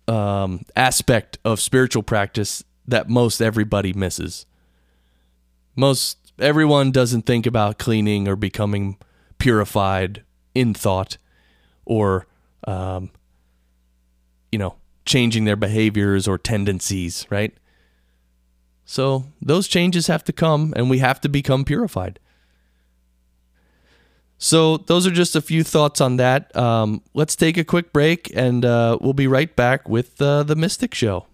um, 0.06 0.64
aspect 0.76 1.38
of 1.44 1.58
spiritual 1.58 2.04
practice 2.04 2.62
that 2.86 3.08
most 3.08 3.42
everybody 3.42 3.92
misses. 3.92 4.46
Most 5.74 6.18
everyone 6.38 6.92
doesn't 6.92 7.26
think 7.26 7.46
about 7.46 7.80
cleaning 7.80 8.28
or 8.28 8.36
becoming 8.36 8.96
purified 9.38 10.22
in 10.54 10.72
thought 10.72 11.16
or, 11.84 12.28
um, 12.64 13.10
you 14.52 14.58
know, 14.60 14.76
changing 15.04 15.44
their 15.44 15.56
behaviors 15.56 16.28
or 16.28 16.38
tendencies, 16.38 17.26
right? 17.30 17.52
So 18.84 19.24
those 19.40 19.68
changes 19.68 20.06
have 20.06 20.24
to 20.24 20.32
come 20.32 20.72
and 20.76 20.90
we 20.90 20.98
have 20.98 21.20
to 21.22 21.28
become 21.28 21.64
purified. 21.64 22.18
So 24.38 24.76
those 24.76 25.06
are 25.06 25.12
just 25.12 25.36
a 25.36 25.40
few 25.40 25.62
thoughts 25.62 26.00
on 26.00 26.16
that. 26.16 26.54
Um, 26.56 27.02
let's 27.14 27.36
take 27.36 27.56
a 27.56 27.64
quick 27.64 27.92
break 27.92 28.30
and 28.34 28.64
uh, 28.64 28.98
we'll 29.00 29.12
be 29.12 29.28
right 29.28 29.54
back 29.54 29.88
with 29.88 30.20
uh, 30.20 30.42
the 30.42 30.56
Mystic 30.56 30.94
Show. 30.94 31.26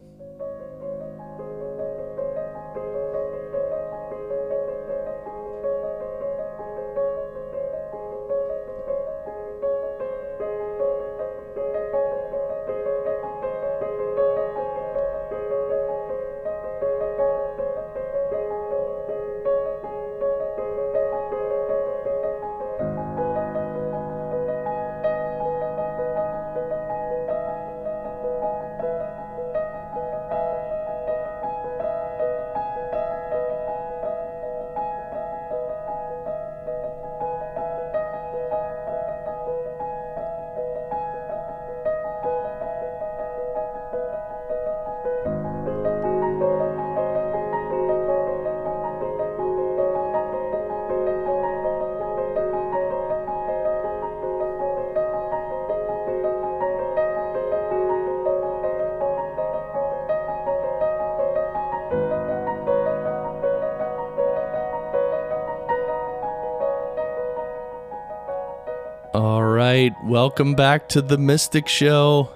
Right. 69.88 70.04
Welcome 70.04 70.54
back 70.54 70.88
to 70.90 71.02
the 71.02 71.18
Mystic 71.18 71.68
Show. 71.68 72.30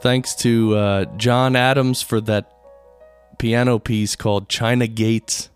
Thanks 0.00 0.34
to 0.36 0.76
uh, 0.76 1.04
John 1.16 1.56
Adams 1.56 2.02
for 2.02 2.20
that 2.22 2.50
piano 3.38 3.78
piece 3.78 4.16
called 4.16 4.48
China 4.48 4.86
Gates. 4.86 5.50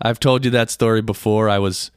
I've 0.00 0.20
told 0.20 0.44
you 0.44 0.50
that 0.52 0.70
story 0.70 1.02
before. 1.02 1.48
I 1.48 1.58
was 1.58 1.90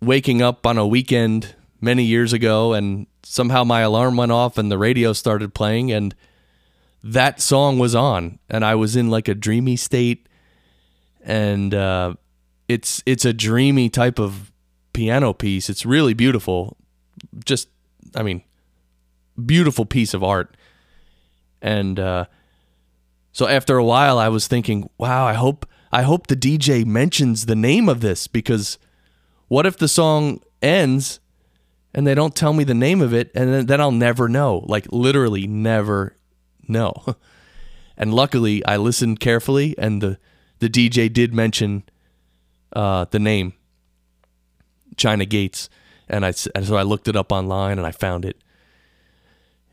waking 0.00 0.42
up 0.42 0.66
on 0.66 0.78
a 0.78 0.86
weekend 0.86 1.54
many 1.80 2.04
years 2.04 2.32
ago, 2.32 2.72
and 2.72 3.06
somehow 3.22 3.64
my 3.64 3.80
alarm 3.80 4.16
went 4.16 4.32
off 4.32 4.58
and 4.58 4.70
the 4.70 4.78
radio 4.78 5.12
started 5.12 5.54
playing, 5.54 5.92
and 5.92 6.14
that 7.02 7.40
song 7.40 7.78
was 7.78 7.94
on, 7.94 8.38
and 8.48 8.64
I 8.64 8.74
was 8.74 8.96
in 8.96 9.10
like 9.10 9.28
a 9.28 9.34
dreamy 9.34 9.76
state. 9.76 10.28
And 11.22 11.74
uh, 11.74 12.14
it's 12.68 13.02
it's 13.04 13.24
a 13.24 13.32
dreamy 13.32 13.90
type 13.90 14.18
of 14.18 14.52
piano 14.96 15.34
piece. 15.34 15.68
It's 15.68 15.84
really 15.84 16.14
beautiful. 16.14 16.78
Just, 17.44 17.68
I 18.14 18.22
mean, 18.22 18.42
beautiful 19.44 19.84
piece 19.84 20.14
of 20.14 20.24
art. 20.24 20.56
And 21.60 22.00
uh, 22.00 22.24
so 23.30 23.46
after 23.46 23.76
a 23.76 23.84
while, 23.84 24.18
I 24.18 24.30
was 24.30 24.48
thinking, 24.48 24.88
wow, 24.96 25.26
I 25.26 25.34
hope 25.34 25.68
I 25.92 26.02
hope 26.02 26.26
the 26.26 26.36
DJ 26.36 26.84
mentions 26.84 27.46
the 27.46 27.54
name 27.54 27.88
of 27.88 28.00
this 28.00 28.26
because 28.26 28.78
what 29.48 29.66
if 29.66 29.76
the 29.76 29.86
song 29.86 30.40
ends 30.60 31.20
and 31.94 32.06
they 32.06 32.14
don't 32.14 32.34
tell 32.34 32.52
me 32.52 32.64
the 32.64 32.74
name 32.74 33.00
of 33.00 33.14
it 33.14 33.30
and 33.34 33.52
then, 33.52 33.66
then 33.66 33.80
I'll 33.80 33.92
never 33.92 34.28
know, 34.28 34.64
like 34.66 34.86
literally 34.90 35.46
never 35.46 36.16
know. 36.66 36.92
and 37.96 38.12
luckily, 38.12 38.64
I 38.64 38.78
listened 38.78 39.20
carefully 39.20 39.74
and 39.76 40.02
the 40.02 40.18
the 40.58 40.70
DJ 40.70 41.12
did 41.12 41.34
mention 41.34 41.84
uh, 42.72 43.04
the 43.10 43.18
name 43.18 43.52
China 44.96 45.24
Gates, 45.24 45.68
and 46.08 46.24
I 46.24 46.32
and 46.54 46.66
so 46.66 46.76
I 46.76 46.82
looked 46.82 47.08
it 47.08 47.16
up 47.16 47.32
online 47.32 47.78
and 47.78 47.86
I 47.86 47.92
found 47.92 48.24
it. 48.24 48.36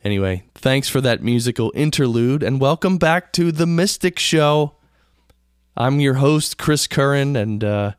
Anyway, 0.03 0.43
thanks 0.53 0.89
for 0.89 0.99
that 1.01 1.23
musical 1.23 1.71
interlude, 1.75 2.43
and 2.43 2.59
welcome 2.59 2.97
back 2.97 3.31
to 3.33 3.51
the 3.51 3.65
Mystic 3.65 4.19
Show. 4.19 4.75
I'm 5.75 5.99
your 5.99 6.15
host, 6.15 6.57
Chris 6.57 6.87
Curran, 6.87 7.35
and 7.35 7.63
uh, 7.63 7.91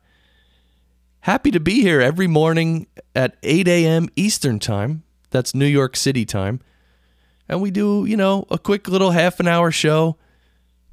happy 1.21 1.51
to 1.51 1.59
be 1.59 1.81
here 1.81 1.99
every 1.99 2.27
morning 2.27 2.87
at 3.15 3.35
8 3.43 3.67
a.m. 3.67 4.07
Eastern 4.15 4.59
Time. 4.59 5.03
That's 5.31 5.53
New 5.53 5.65
York 5.65 5.97
City 5.97 6.23
time. 6.23 6.61
And 7.49 7.61
we 7.61 7.71
do, 7.71 8.05
you 8.05 8.15
know, 8.15 8.45
a 8.49 8.57
quick 8.57 8.87
little 8.87 9.11
half 9.11 9.39
an 9.39 9.47
hour 9.47 9.71
show, 9.71 10.17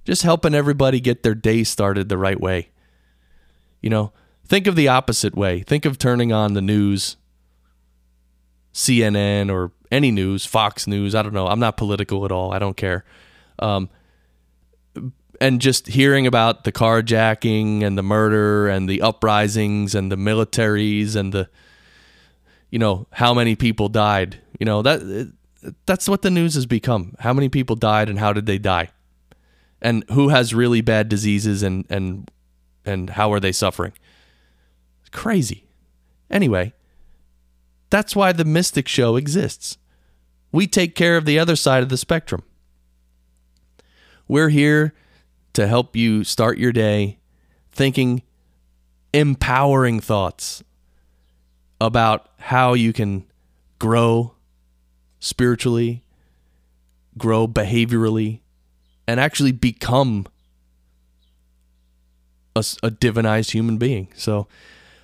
just 0.05 0.23
helping 0.23 0.55
everybody 0.55 0.99
get 0.99 1.23
their 1.23 1.35
day 1.35 1.63
started 1.63 2.09
the 2.09 2.19
right 2.19 2.41
way. 2.41 2.71
You 3.81 3.91
know, 3.91 4.13
Think 4.47 4.67
of 4.67 4.77
the 4.77 4.89
opposite 4.89 5.35
way. 5.35 5.61
Think 5.61 5.85
of 5.85 5.99
turning 5.99 6.33
on 6.33 6.55
the 6.55 6.63
news, 6.63 7.17
CNN 8.73 9.51
or 9.51 9.73
any 9.91 10.11
news, 10.11 10.45
Fox 10.47 10.87
News. 10.87 11.15
I 11.15 11.23
don't 11.23 11.35
know. 11.35 11.47
I'm 11.47 11.61
not 11.61 11.77
political 11.77 12.25
at 12.25 12.33
all. 12.33 12.53
I 12.53 12.59
don't 12.59 12.77
care. 12.77 13.05
Um, 13.59 13.89
and 15.41 15.61
just 15.61 15.89
hearing 15.89 16.27
about 16.27 16.65
the 16.65 16.73
carjacking 16.73 17.83
and 17.83 17.99
the 17.99 18.03
murder 18.03 18.69
and 18.69 18.89
the 18.89 19.03
uprisings 19.03 19.95
and 19.95 20.11
the 20.11 20.17
militaries 20.17 21.17
and 21.17 21.33
the, 21.33 21.49
you 22.71 22.79
know, 22.79 23.07
how 23.13 23.35
many 23.35 23.57
people 23.57 23.89
died. 23.89 24.41
You 24.59 24.67
know 24.67 24.83
that 24.83 25.33
that's 25.87 26.09
what 26.09 26.23
the 26.23 26.31
news 26.31 26.55
has 26.55 26.67
become. 26.67 27.17
How 27.19 27.33
many 27.33 27.49
people 27.49 27.77
died 27.77 28.09
and 28.09 28.19
how 28.19 28.33
did 28.33 28.47
they 28.47 28.59
die? 28.59 28.91
And 29.81 30.05
who 30.11 30.29
has 30.29 30.55
really 30.55 30.81
bad 30.81 31.09
diseases 31.09 31.63
and 31.63 31.85
and 31.91 32.31
and 32.85 33.11
how 33.11 33.33
are 33.33 33.41
they 33.41 33.53
suffering? 33.53 33.93
Crazy. 35.13 35.67
Anyway, 36.31 36.73
that's 37.91 38.17
why 38.17 38.33
the 38.33 38.45
Mystic 38.45 38.89
Show 38.89 39.17
exists. 39.17 39.77
We 40.51 40.67
take 40.67 40.95
care 40.95 41.17
of 41.17 41.25
the 41.25 41.39
other 41.39 41.57
side 41.57 41.83
of 41.83 41.89
the 41.89 41.97
spectrum. 41.97 42.43
We're 44.27 44.49
here 44.49 44.95
to 45.53 45.67
help 45.67 45.95
you 45.95 46.25
start 46.25 46.59
your 46.59 46.73
day 46.73 47.19
thinking 47.71 48.23
empowering 49.13 50.01
thoughts 50.01 50.63
about 51.81 52.31
how 52.39 52.75
you 52.75 52.93
can 52.93 53.27
grow 53.79 54.35
spiritually, 55.21 56.03
grow 57.19 57.47
behaviorally, 57.47 58.41
and 59.07 59.21
actually 59.21 59.53
become 59.53 60.27
a, 62.55 62.61
a 62.83 62.91
divinized 62.91 63.51
human 63.51 63.77
being. 63.77 64.09
So, 64.15 64.47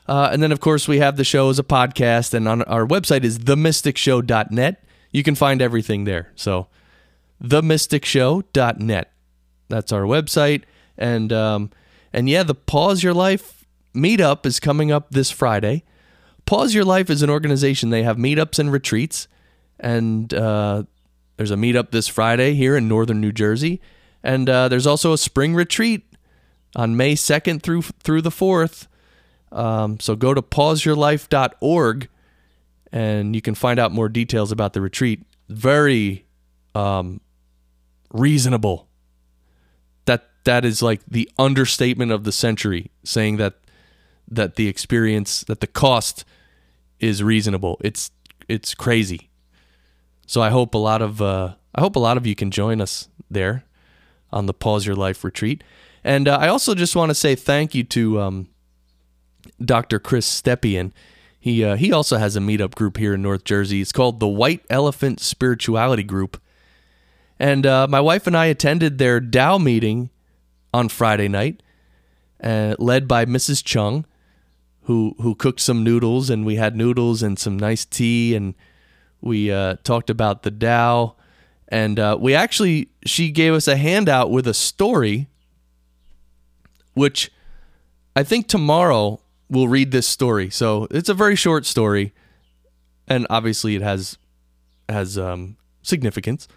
uh, 0.08 0.30
and 0.32 0.42
then, 0.42 0.52
of 0.52 0.60
course, 0.60 0.88
we 0.88 0.98
have 0.98 1.16
the 1.16 1.24
show 1.24 1.50
as 1.50 1.58
a 1.58 1.64
podcast, 1.64 2.32
and 2.34 2.48
on 2.48 2.62
our 2.62 2.86
website 2.86 3.24
is 3.24 3.38
themysticshow.net. 3.38 4.82
You 5.12 5.22
can 5.22 5.34
find 5.34 5.62
everything 5.62 6.04
there. 6.04 6.32
So 6.34 6.68
themysticshow.net. 7.42 9.12
That's 9.68 9.92
our 9.92 10.02
website. 10.02 10.62
And 10.96 11.32
um, 11.32 11.70
and 12.12 12.28
yeah, 12.28 12.42
the 12.42 12.54
Pause 12.54 13.02
Your 13.02 13.14
Life 13.14 13.64
meetup 13.94 14.46
is 14.46 14.58
coming 14.58 14.90
up 14.90 15.10
this 15.10 15.30
Friday. 15.30 15.84
Pause 16.46 16.74
Your 16.74 16.84
Life 16.84 17.10
is 17.10 17.22
an 17.22 17.30
organization. 17.30 17.90
They 17.90 18.02
have 18.02 18.16
meetups 18.16 18.58
and 18.58 18.72
retreats, 18.72 19.28
and 19.78 20.32
uh, 20.32 20.84
there's 21.36 21.50
a 21.50 21.56
meetup 21.56 21.90
this 21.90 22.08
Friday 22.08 22.54
here 22.54 22.76
in 22.76 22.88
northern 22.88 23.20
New 23.20 23.32
Jersey, 23.32 23.80
and 24.22 24.48
uh, 24.48 24.68
there's 24.68 24.86
also 24.86 25.12
a 25.12 25.18
spring 25.18 25.54
retreat 25.54 26.04
on 26.74 26.96
May 26.96 27.14
2nd 27.14 27.62
through 27.62 27.82
through 27.82 28.22
the 28.22 28.30
4th. 28.30 28.87
Um, 29.52 30.00
so 30.00 30.16
go 30.16 30.34
to 30.34 30.42
pauseyourlife.org, 30.42 32.08
and 32.92 33.34
you 33.34 33.42
can 33.42 33.54
find 33.54 33.78
out 33.78 33.92
more 33.92 34.08
details 34.08 34.52
about 34.52 34.72
the 34.72 34.80
retreat. 34.80 35.24
Very 35.48 36.26
um, 36.74 37.20
reasonable. 38.12 38.88
That 40.04 40.28
that 40.44 40.64
is 40.64 40.82
like 40.82 41.00
the 41.06 41.30
understatement 41.38 42.12
of 42.12 42.24
the 42.24 42.32
century, 42.32 42.90
saying 43.04 43.36
that 43.38 43.54
that 44.30 44.56
the 44.56 44.68
experience 44.68 45.42
that 45.44 45.60
the 45.60 45.66
cost 45.66 46.24
is 47.00 47.22
reasonable. 47.22 47.78
It's 47.82 48.10
it's 48.48 48.74
crazy. 48.74 49.30
So 50.26 50.42
I 50.42 50.50
hope 50.50 50.74
a 50.74 50.78
lot 50.78 51.02
of 51.02 51.22
uh, 51.22 51.54
I 51.74 51.80
hope 51.80 51.96
a 51.96 52.00
lot 52.00 52.16
of 52.16 52.26
you 52.26 52.34
can 52.34 52.50
join 52.50 52.80
us 52.80 53.08
there 53.30 53.64
on 54.30 54.46
the 54.46 54.54
Pause 54.54 54.86
Your 54.86 54.96
Life 54.96 55.24
retreat. 55.24 55.64
And 56.04 56.28
uh, 56.28 56.38
I 56.40 56.48
also 56.48 56.74
just 56.74 56.94
want 56.94 57.10
to 57.10 57.14
say 57.14 57.34
thank 57.34 57.74
you 57.74 57.84
to 57.84 58.20
um, 58.20 58.48
Dr. 59.64 59.98
Chris 59.98 60.26
Stepien. 60.26 60.92
He 61.38 61.64
uh, 61.64 61.76
he 61.76 61.92
also 61.92 62.16
has 62.18 62.36
a 62.36 62.40
meetup 62.40 62.74
group 62.74 62.96
here 62.96 63.14
in 63.14 63.22
North 63.22 63.44
Jersey. 63.44 63.80
It's 63.80 63.92
called 63.92 64.20
the 64.20 64.28
White 64.28 64.64
Elephant 64.68 65.20
Spirituality 65.20 66.02
Group. 66.02 66.40
And 67.38 67.64
uh, 67.64 67.86
my 67.88 68.00
wife 68.00 68.26
and 68.26 68.36
I 68.36 68.46
attended 68.46 68.98
their 68.98 69.20
Tao 69.20 69.58
meeting 69.58 70.10
on 70.74 70.88
Friday 70.88 71.28
night, 71.28 71.62
uh, 72.42 72.74
led 72.78 73.06
by 73.06 73.24
Mrs. 73.24 73.64
Chung 73.64 74.04
who 74.88 75.14
who 75.20 75.34
cooked 75.34 75.60
some 75.60 75.84
noodles 75.84 76.30
and 76.30 76.46
we 76.46 76.56
had 76.56 76.74
noodles 76.74 77.22
and 77.22 77.38
some 77.38 77.58
nice 77.58 77.84
tea 77.84 78.34
and 78.34 78.54
we 79.20 79.52
uh, 79.52 79.76
talked 79.84 80.08
about 80.08 80.44
the 80.44 80.50
Tao 80.50 81.14
and 81.68 81.98
uh, 81.98 82.16
we 82.18 82.34
actually 82.34 82.88
she 83.04 83.30
gave 83.30 83.52
us 83.52 83.68
a 83.68 83.76
handout 83.76 84.30
with 84.30 84.48
a 84.48 84.54
story 84.54 85.28
which 86.94 87.30
I 88.16 88.22
think 88.22 88.48
tomorrow 88.48 89.20
we'll 89.48 89.68
read 89.68 89.90
this 89.90 90.06
story. 90.06 90.50
So 90.50 90.86
it's 90.90 91.08
a 91.08 91.14
very 91.14 91.36
short 91.36 91.66
story 91.66 92.12
and 93.08 93.26
obviously 93.30 93.74
it 93.74 93.82
has 93.82 94.18
has 94.88 95.18
um, 95.18 95.56
significance 95.82 96.48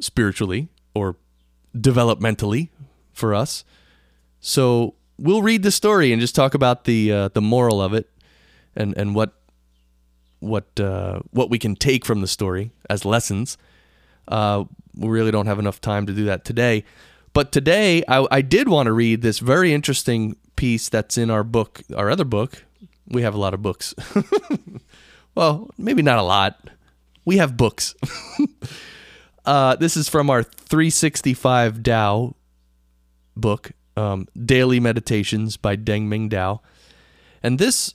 spiritually 0.00 0.68
or 0.94 1.16
developmentally 1.76 2.68
for 3.12 3.34
us. 3.34 3.64
So 4.40 4.94
we'll 5.18 5.42
read 5.42 5.62
the 5.62 5.70
story 5.70 6.12
and 6.12 6.20
just 6.20 6.34
talk 6.34 6.54
about 6.54 6.84
the 6.84 7.12
uh, 7.12 7.28
the 7.28 7.42
moral 7.42 7.80
of 7.80 7.94
it 7.94 8.08
and 8.76 8.96
and 8.96 9.14
what 9.14 9.32
what 10.40 10.78
uh, 10.78 11.20
what 11.30 11.50
we 11.50 11.58
can 11.58 11.76
take 11.76 12.04
from 12.04 12.20
the 12.20 12.26
story 12.26 12.72
as 12.90 13.04
lessons. 13.04 13.56
Uh, 14.28 14.64
we 14.94 15.08
really 15.08 15.30
don't 15.30 15.46
have 15.46 15.58
enough 15.58 15.80
time 15.80 16.06
to 16.06 16.12
do 16.12 16.24
that 16.26 16.44
today, 16.44 16.84
but 17.32 17.52
today 17.52 18.02
I, 18.08 18.26
I 18.30 18.42
did 18.42 18.68
want 18.68 18.86
to 18.86 18.92
read 18.92 19.22
this 19.22 19.38
very 19.38 19.72
interesting 19.72 20.36
piece 20.56 20.88
that's 20.88 21.16
in 21.16 21.30
our 21.30 21.44
book, 21.44 21.82
our 21.96 22.10
other 22.10 22.24
book. 22.24 22.64
We 23.08 23.22
have 23.22 23.34
a 23.34 23.38
lot 23.38 23.54
of 23.54 23.62
books. 23.62 23.94
well, 25.34 25.70
maybe 25.76 26.02
not 26.02 26.18
a 26.18 26.22
lot. 26.22 26.70
We 27.24 27.38
have 27.38 27.56
books. 27.56 27.94
uh, 29.44 29.76
this 29.76 29.96
is 29.96 30.08
from 30.08 30.30
our 30.30 30.42
365 30.42 31.82
Tao 31.82 32.34
book, 33.36 33.72
um, 33.96 34.28
Daily 34.44 34.80
Meditations 34.80 35.56
by 35.56 35.76
Deng 35.76 36.04
Ming 36.04 36.28
Dao. 36.28 36.60
And 37.42 37.58
this 37.58 37.94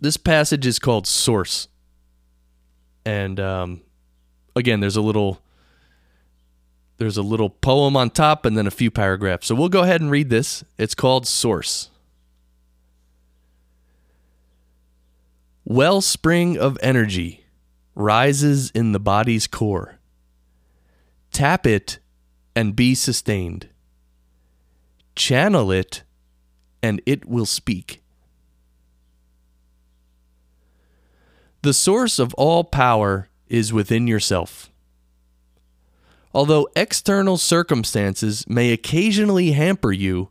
this 0.00 0.16
passage 0.16 0.66
is 0.66 0.78
called 0.78 1.06
Source. 1.06 1.68
And 3.06 3.40
um, 3.40 3.82
again, 4.56 4.80
there's 4.80 4.96
a 4.96 5.02
little 5.02 5.40
there's 6.98 7.16
a 7.16 7.22
little 7.22 7.50
poem 7.50 7.96
on 7.96 8.10
top 8.10 8.44
and 8.44 8.56
then 8.56 8.66
a 8.66 8.70
few 8.70 8.90
paragraphs. 8.90 9.46
So 9.46 9.54
we'll 9.54 9.68
go 9.68 9.82
ahead 9.82 10.00
and 10.00 10.10
read 10.10 10.30
this. 10.30 10.64
It's 10.78 10.94
called 10.94 11.26
Source. 11.26 11.90
Wellspring 15.64 16.58
of 16.58 16.78
energy 16.82 17.44
rises 17.94 18.70
in 18.70 18.92
the 18.92 19.00
body's 19.00 19.46
core. 19.46 19.98
Tap 21.32 21.66
it 21.66 21.98
and 22.54 22.76
be 22.76 22.94
sustained 22.94 23.68
channel 25.14 25.70
it, 25.70 26.02
and 26.82 27.00
it 27.06 27.26
will 27.26 27.46
speak. 27.46 28.02
The 31.62 31.72
source 31.72 32.18
of 32.18 32.34
all 32.34 32.64
power 32.64 33.28
is 33.48 33.72
within 33.72 34.06
yourself. 34.06 34.70
Although 36.34 36.68
external 36.74 37.38
circumstances 37.38 38.44
may 38.48 38.72
occasionally 38.72 39.52
hamper 39.52 39.92
you, 39.92 40.30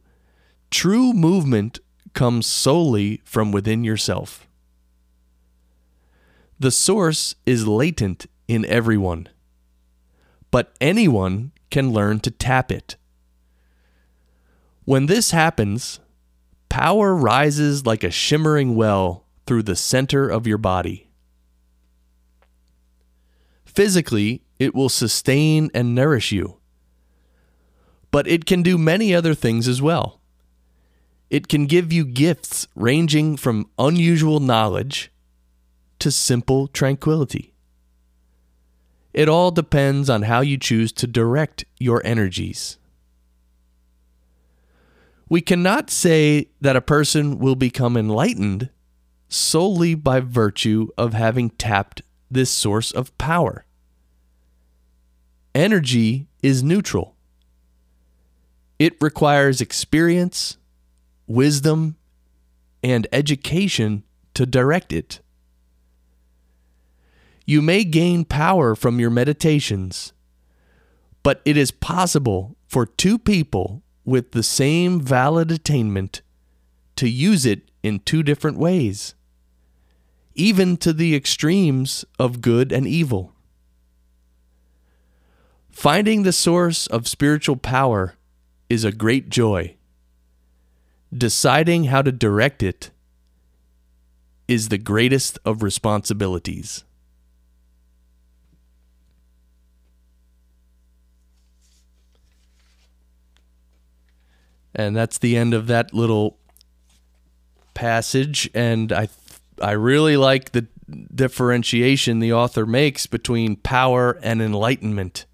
true 0.69 1.13
movement 1.13 1.79
comes 2.13 2.45
solely 2.45 3.21
from 3.23 3.53
within 3.53 3.85
yourself. 3.85 4.45
The 6.59 6.71
source 6.71 7.35
is 7.45 7.67
latent 7.67 8.25
in 8.49 8.65
everyone, 8.65 9.29
but 10.51 10.75
anyone 10.81 11.53
can 11.71 11.91
learn 11.91 12.19
to 12.21 12.31
tap 12.31 12.69
it. 12.71 12.97
When 14.83 15.05
this 15.05 15.31
happens, 15.31 16.01
power 16.67 17.15
rises 17.15 17.85
like 17.85 18.03
a 18.03 18.11
shimmering 18.11 18.75
well 18.75 19.25
through 19.45 19.63
the 19.63 19.75
center 19.75 20.27
of 20.27 20.45
your 20.45 20.57
body. 20.57 21.09
Physically, 23.65 24.43
it 24.63 24.73
will 24.73 24.89
sustain 24.89 25.69
and 25.73 25.93
nourish 25.93 26.31
you. 26.31 26.57
But 28.11 28.27
it 28.27 28.45
can 28.45 28.63
do 28.63 28.77
many 28.77 29.13
other 29.13 29.33
things 29.33 29.67
as 29.67 29.81
well. 29.81 30.21
It 31.29 31.47
can 31.47 31.65
give 31.65 31.91
you 31.91 32.05
gifts 32.05 32.67
ranging 32.75 33.37
from 33.37 33.69
unusual 33.77 34.39
knowledge 34.39 35.11
to 35.99 36.11
simple 36.11 36.67
tranquility. 36.67 37.53
It 39.13 39.27
all 39.27 39.51
depends 39.51 40.09
on 40.09 40.23
how 40.23 40.41
you 40.41 40.57
choose 40.57 40.91
to 40.93 41.07
direct 41.07 41.65
your 41.79 42.01
energies. 42.05 42.77
We 45.29 45.41
cannot 45.41 45.89
say 45.89 46.49
that 46.61 46.75
a 46.75 46.81
person 46.81 47.39
will 47.39 47.55
become 47.55 47.97
enlightened 47.97 48.69
solely 49.27 49.95
by 49.95 50.19
virtue 50.19 50.89
of 50.97 51.13
having 51.13 51.49
tapped 51.51 52.01
this 52.29 52.51
source 52.51 52.91
of 52.91 53.15
power. 53.17 53.65
Energy 55.55 56.27
is 56.41 56.63
neutral. 56.63 57.15
It 58.79 58.95
requires 58.99 59.61
experience, 59.61 60.57
wisdom, 61.27 61.95
and 62.83 63.07
education 63.13 64.03
to 64.33 64.45
direct 64.45 64.91
it. 64.91 65.19
You 67.45 67.61
may 67.61 67.83
gain 67.83 68.25
power 68.25 68.73
from 68.73 68.99
your 68.99 69.09
meditations, 69.09 70.13
but 71.21 71.41
it 71.45 71.55
is 71.55 71.71
possible 71.71 72.55
for 72.67 72.85
two 72.85 73.19
people 73.19 73.83
with 74.05 74.31
the 74.31 74.43
same 74.43 74.99
valid 74.99 75.51
attainment 75.51 76.21
to 76.95 77.07
use 77.07 77.45
it 77.45 77.69
in 77.83 77.99
two 77.99 78.23
different 78.23 78.57
ways, 78.57 79.13
even 80.35 80.77
to 80.77 80.93
the 80.93 81.15
extremes 81.15 82.05
of 82.17 82.41
good 82.41 82.71
and 82.71 82.87
evil. 82.87 83.32
Finding 85.73 86.21
the 86.21 86.31
source 86.31 86.87
of 86.87 87.07
spiritual 87.07 87.57
power 87.57 88.13
is 88.69 88.85
a 88.85 88.91
great 88.91 89.29
joy. 89.29 89.75
Deciding 91.11 91.85
how 91.85 92.03
to 92.03 92.11
direct 92.11 92.63
it 92.63 92.91
is 94.47 94.69
the 94.69 94.77
greatest 94.77 95.39
of 95.43 95.63
responsibilities. 95.63 96.85
And 104.75 104.95
that's 104.95 105.17
the 105.17 105.35
end 105.35 105.53
of 105.53 105.67
that 105.67 105.93
little 105.93 106.37
passage. 107.73 108.49
And 108.53 108.93
I, 108.93 109.09
I 109.59 109.71
really 109.71 110.17
like 110.17 110.51
the 110.51 110.67
differentiation 111.13 112.19
the 112.19 112.31
author 112.31 112.65
makes 112.65 113.07
between 113.07 113.55
power 113.55 114.19
and 114.21 114.41
enlightenment. 114.41 115.25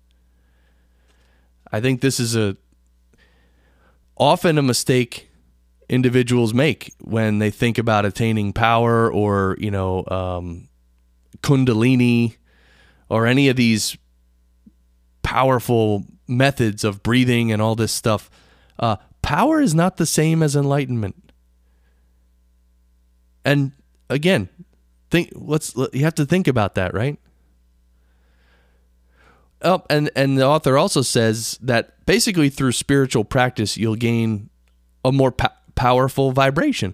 I 1.71 1.81
think 1.81 2.01
this 2.01 2.19
is 2.19 2.35
a 2.35 2.57
often 4.17 4.57
a 4.57 4.61
mistake 4.61 5.29
individuals 5.87 6.53
make 6.53 6.93
when 6.99 7.39
they 7.39 7.49
think 7.49 7.77
about 7.77 8.05
attaining 8.05 8.53
power 8.53 9.11
or 9.11 9.57
you 9.59 9.71
know 9.71 10.03
um, 10.07 10.69
kundalini 11.41 12.37
or 13.09 13.25
any 13.25 13.49
of 13.49 13.55
these 13.55 13.97
powerful 15.23 16.05
methods 16.27 16.83
of 16.83 17.03
breathing 17.03 17.51
and 17.51 17.61
all 17.61 17.75
this 17.75 17.91
stuff. 17.91 18.29
Uh, 18.77 18.97
power 19.21 19.59
is 19.59 19.73
not 19.75 19.97
the 19.97 20.05
same 20.05 20.41
as 20.43 20.55
enlightenment. 20.55 21.31
And 23.43 23.71
again, 24.09 24.49
think 25.09 25.31
let's 25.33 25.75
you 25.93 26.03
have 26.03 26.15
to 26.15 26.25
think 26.25 26.47
about 26.47 26.75
that, 26.75 26.93
right? 26.93 27.19
Oh, 29.61 29.83
and 29.89 30.09
and 30.15 30.37
the 30.37 30.45
author 30.45 30.77
also 30.77 31.01
says 31.01 31.57
that 31.61 32.05
basically 32.05 32.49
through 32.49 32.71
spiritual 32.71 33.25
practice 33.25 33.75
you'll 33.75 33.95
gain 33.95 34.49
a 35.03 35.11
more 35.11 35.31
po- 35.31 35.49
powerful 35.75 36.31
vibration, 36.31 36.93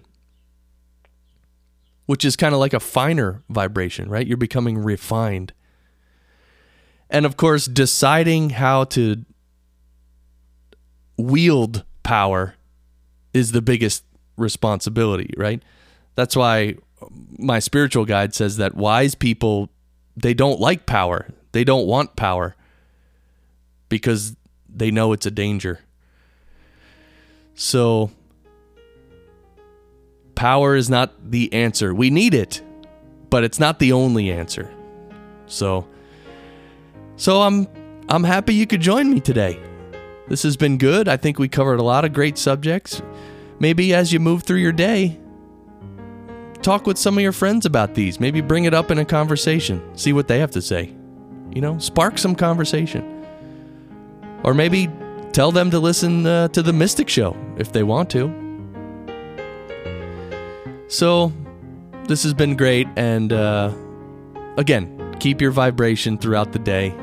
which 2.06 2.24
is 2.24 2.34
kind 2.36 2.54
of 2.54 2.60
like 2.60 2.74
a 2.74 2.80
finer 2.80 3.42
vibration, 3.48 4.08
right? 4.08 4.26
You're 4.26 4.36
becoming 4.36 4.78
refined. 4.78 5.52
And 7.08 7.24
of 7.24 7.36
course, 7.36 7.66
deciding 7.66 8.50
how 8.50 8.84
to 8.84 9.24
wield 11.16 11.84
power 12.02 12.54
is 13.32 13.52
the 13.52 13.62
biggest 13.62 14.04
responsibility, 14.36 15.32
right? 15.36 15.62
That's 16.14 16.34
why 16.34 16.76
my 17.38 17.58
spiritual 17.58 18.04
guide 18.04 18.34
says 18.34 18.56
that 18.56 18.74
wise 18.74 19.14
people 19.14 19.70
they 20.16 20.32
don't 20.34 20.58
like 20.58 20.86
power. 20.86 21.28
They 21.56 21.64
don't 21.64 21.86
want 21.86 22.16
power 22.16 22.54
because 23.88 24.36
they 24.68 24.90
know 24.90 25.14
it's 25.14 25.24
a 25.24 25.30
danger. 25.30 25.80
So 27.54 28.10
power 30.34 30.76
is 30.76 30.90
not 30.90 31.30
the 31.30 31.50
answer. 31.54 31.94
We 31.94 32.10
need 32.10 32.34
it, 32.34 32.60
but 33.30 33.42
it's 33.42 33.58
not 33.58 33.78
the 33.78 33.92
only 33.92 34.30
answer. 34.30 34.70
So 35.46 35.88
so 37.16 37.40
I'm 37.40 37.66
I'm 38.10 38.24
happy 38.24 38.52
you 38.52 38.66
could 38.66 38.82
join 38.82 39.10
me 39.10 39.20
today. 39.20 39.58
This 40.28 40.42
has 40.42 40.58
been 40.58 40.76
good. 40.76 41.08
I 41.08 41.16
think 41.16 41.38
we 41.38 41.48
covered 41.48 41.80
a 41.80 41.82
lot 41.82 42.04
of 42.04 42.12
great 42.12 42.36
subjects. 42.36 43.00
Maybe 43.60 43.94
as 43.94 44.12
you 44.12 44.20
move 44.20 44.42
through 44.42 44.58
your 44.58 44.72
day, 44.72 45.18
talk 46.60 46.86
with 46.86 46.98
some 46.98 47.16
of 47.16 47.22
your 47.22 47.32
friends 47.32 47.64
about 47.64 47.94
these. 47.94 48.20
Maybe 48.20 48.42
bring 48.42 48.66
it 48.66 48.74
up 48.74 48.90
in 48.90 48.98
a 48.98 49.06
conversation. 49.06 49.96
See 49.96 50.12
what 50.12 50.28
they 50.28 50.40
have 50.40 50.50
to 50.50 50.60
say. 50.60 50.95
You 51.52 51.60
know, 51.60 51.78
spark 51.78 52.18
some 52.18 52.34
conversation. 52.34 53.26
Or 54.44 54.54
maybe 54.54 54.88
tell 55.32 55.52
them 55.52 55.70
to 55.70 55.78
listen 55.78 56.26
uh, 56.26 56.48
to 56.48 56.62
the 56.62 56.72
Mystic 56.72 57.08
Show 57.08 57.36
if 57.58 57.72
they 57.72 57.82
want 57.82 58.10
to. 58.10 58.44
So, 60.88 61.32
this 62.04 62.22
has 62.22 62.34
been 62.34 62.56
great. 62.56 62.86
And 62.96 63.32
uh, 63.32 63.72
again, 64.56 65.16
keep 65.18 65.40
your 65.40 65.50
vibration 65.50 66.18
throughout 66.18 66.52
the 66.52 66.58
day. 66.58 66.94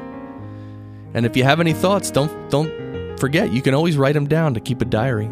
And 1.13 1.25
if 1.25 1.37
you 1.37 1.43
have 1.43 1.59
any 1.59 1.73
thoughts, 1.73 2.11
don't 2.11 2.49
don't 2.49 3.19
forget 3.19 3.53
you 3.53 3.61
can 3.61 3.73
always 3.73 3.97
write 3.97 4.13
them 4.13 4.27
down 4.27 4.53
to 4.53 4.59
keep 4.59 4.81
a 4.81 4.85
diary. 4.85 5.29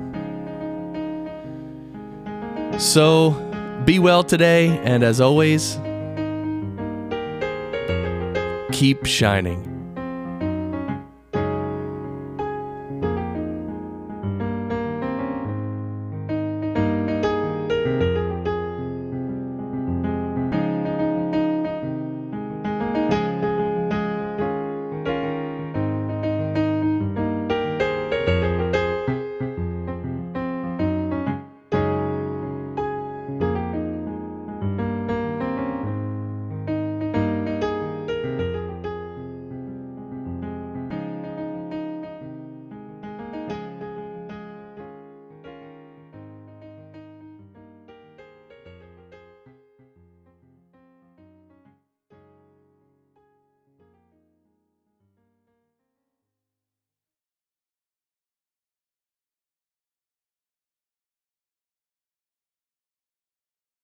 So, 2.78 3.32
be 3.86 4.00
well 4.00 4.24
today, 4.24 4.80
and 4.84 5.04
as 5.04 5.19
always, 5.19 5.78
keep 8.82 9.06
shining. 9.06 9.71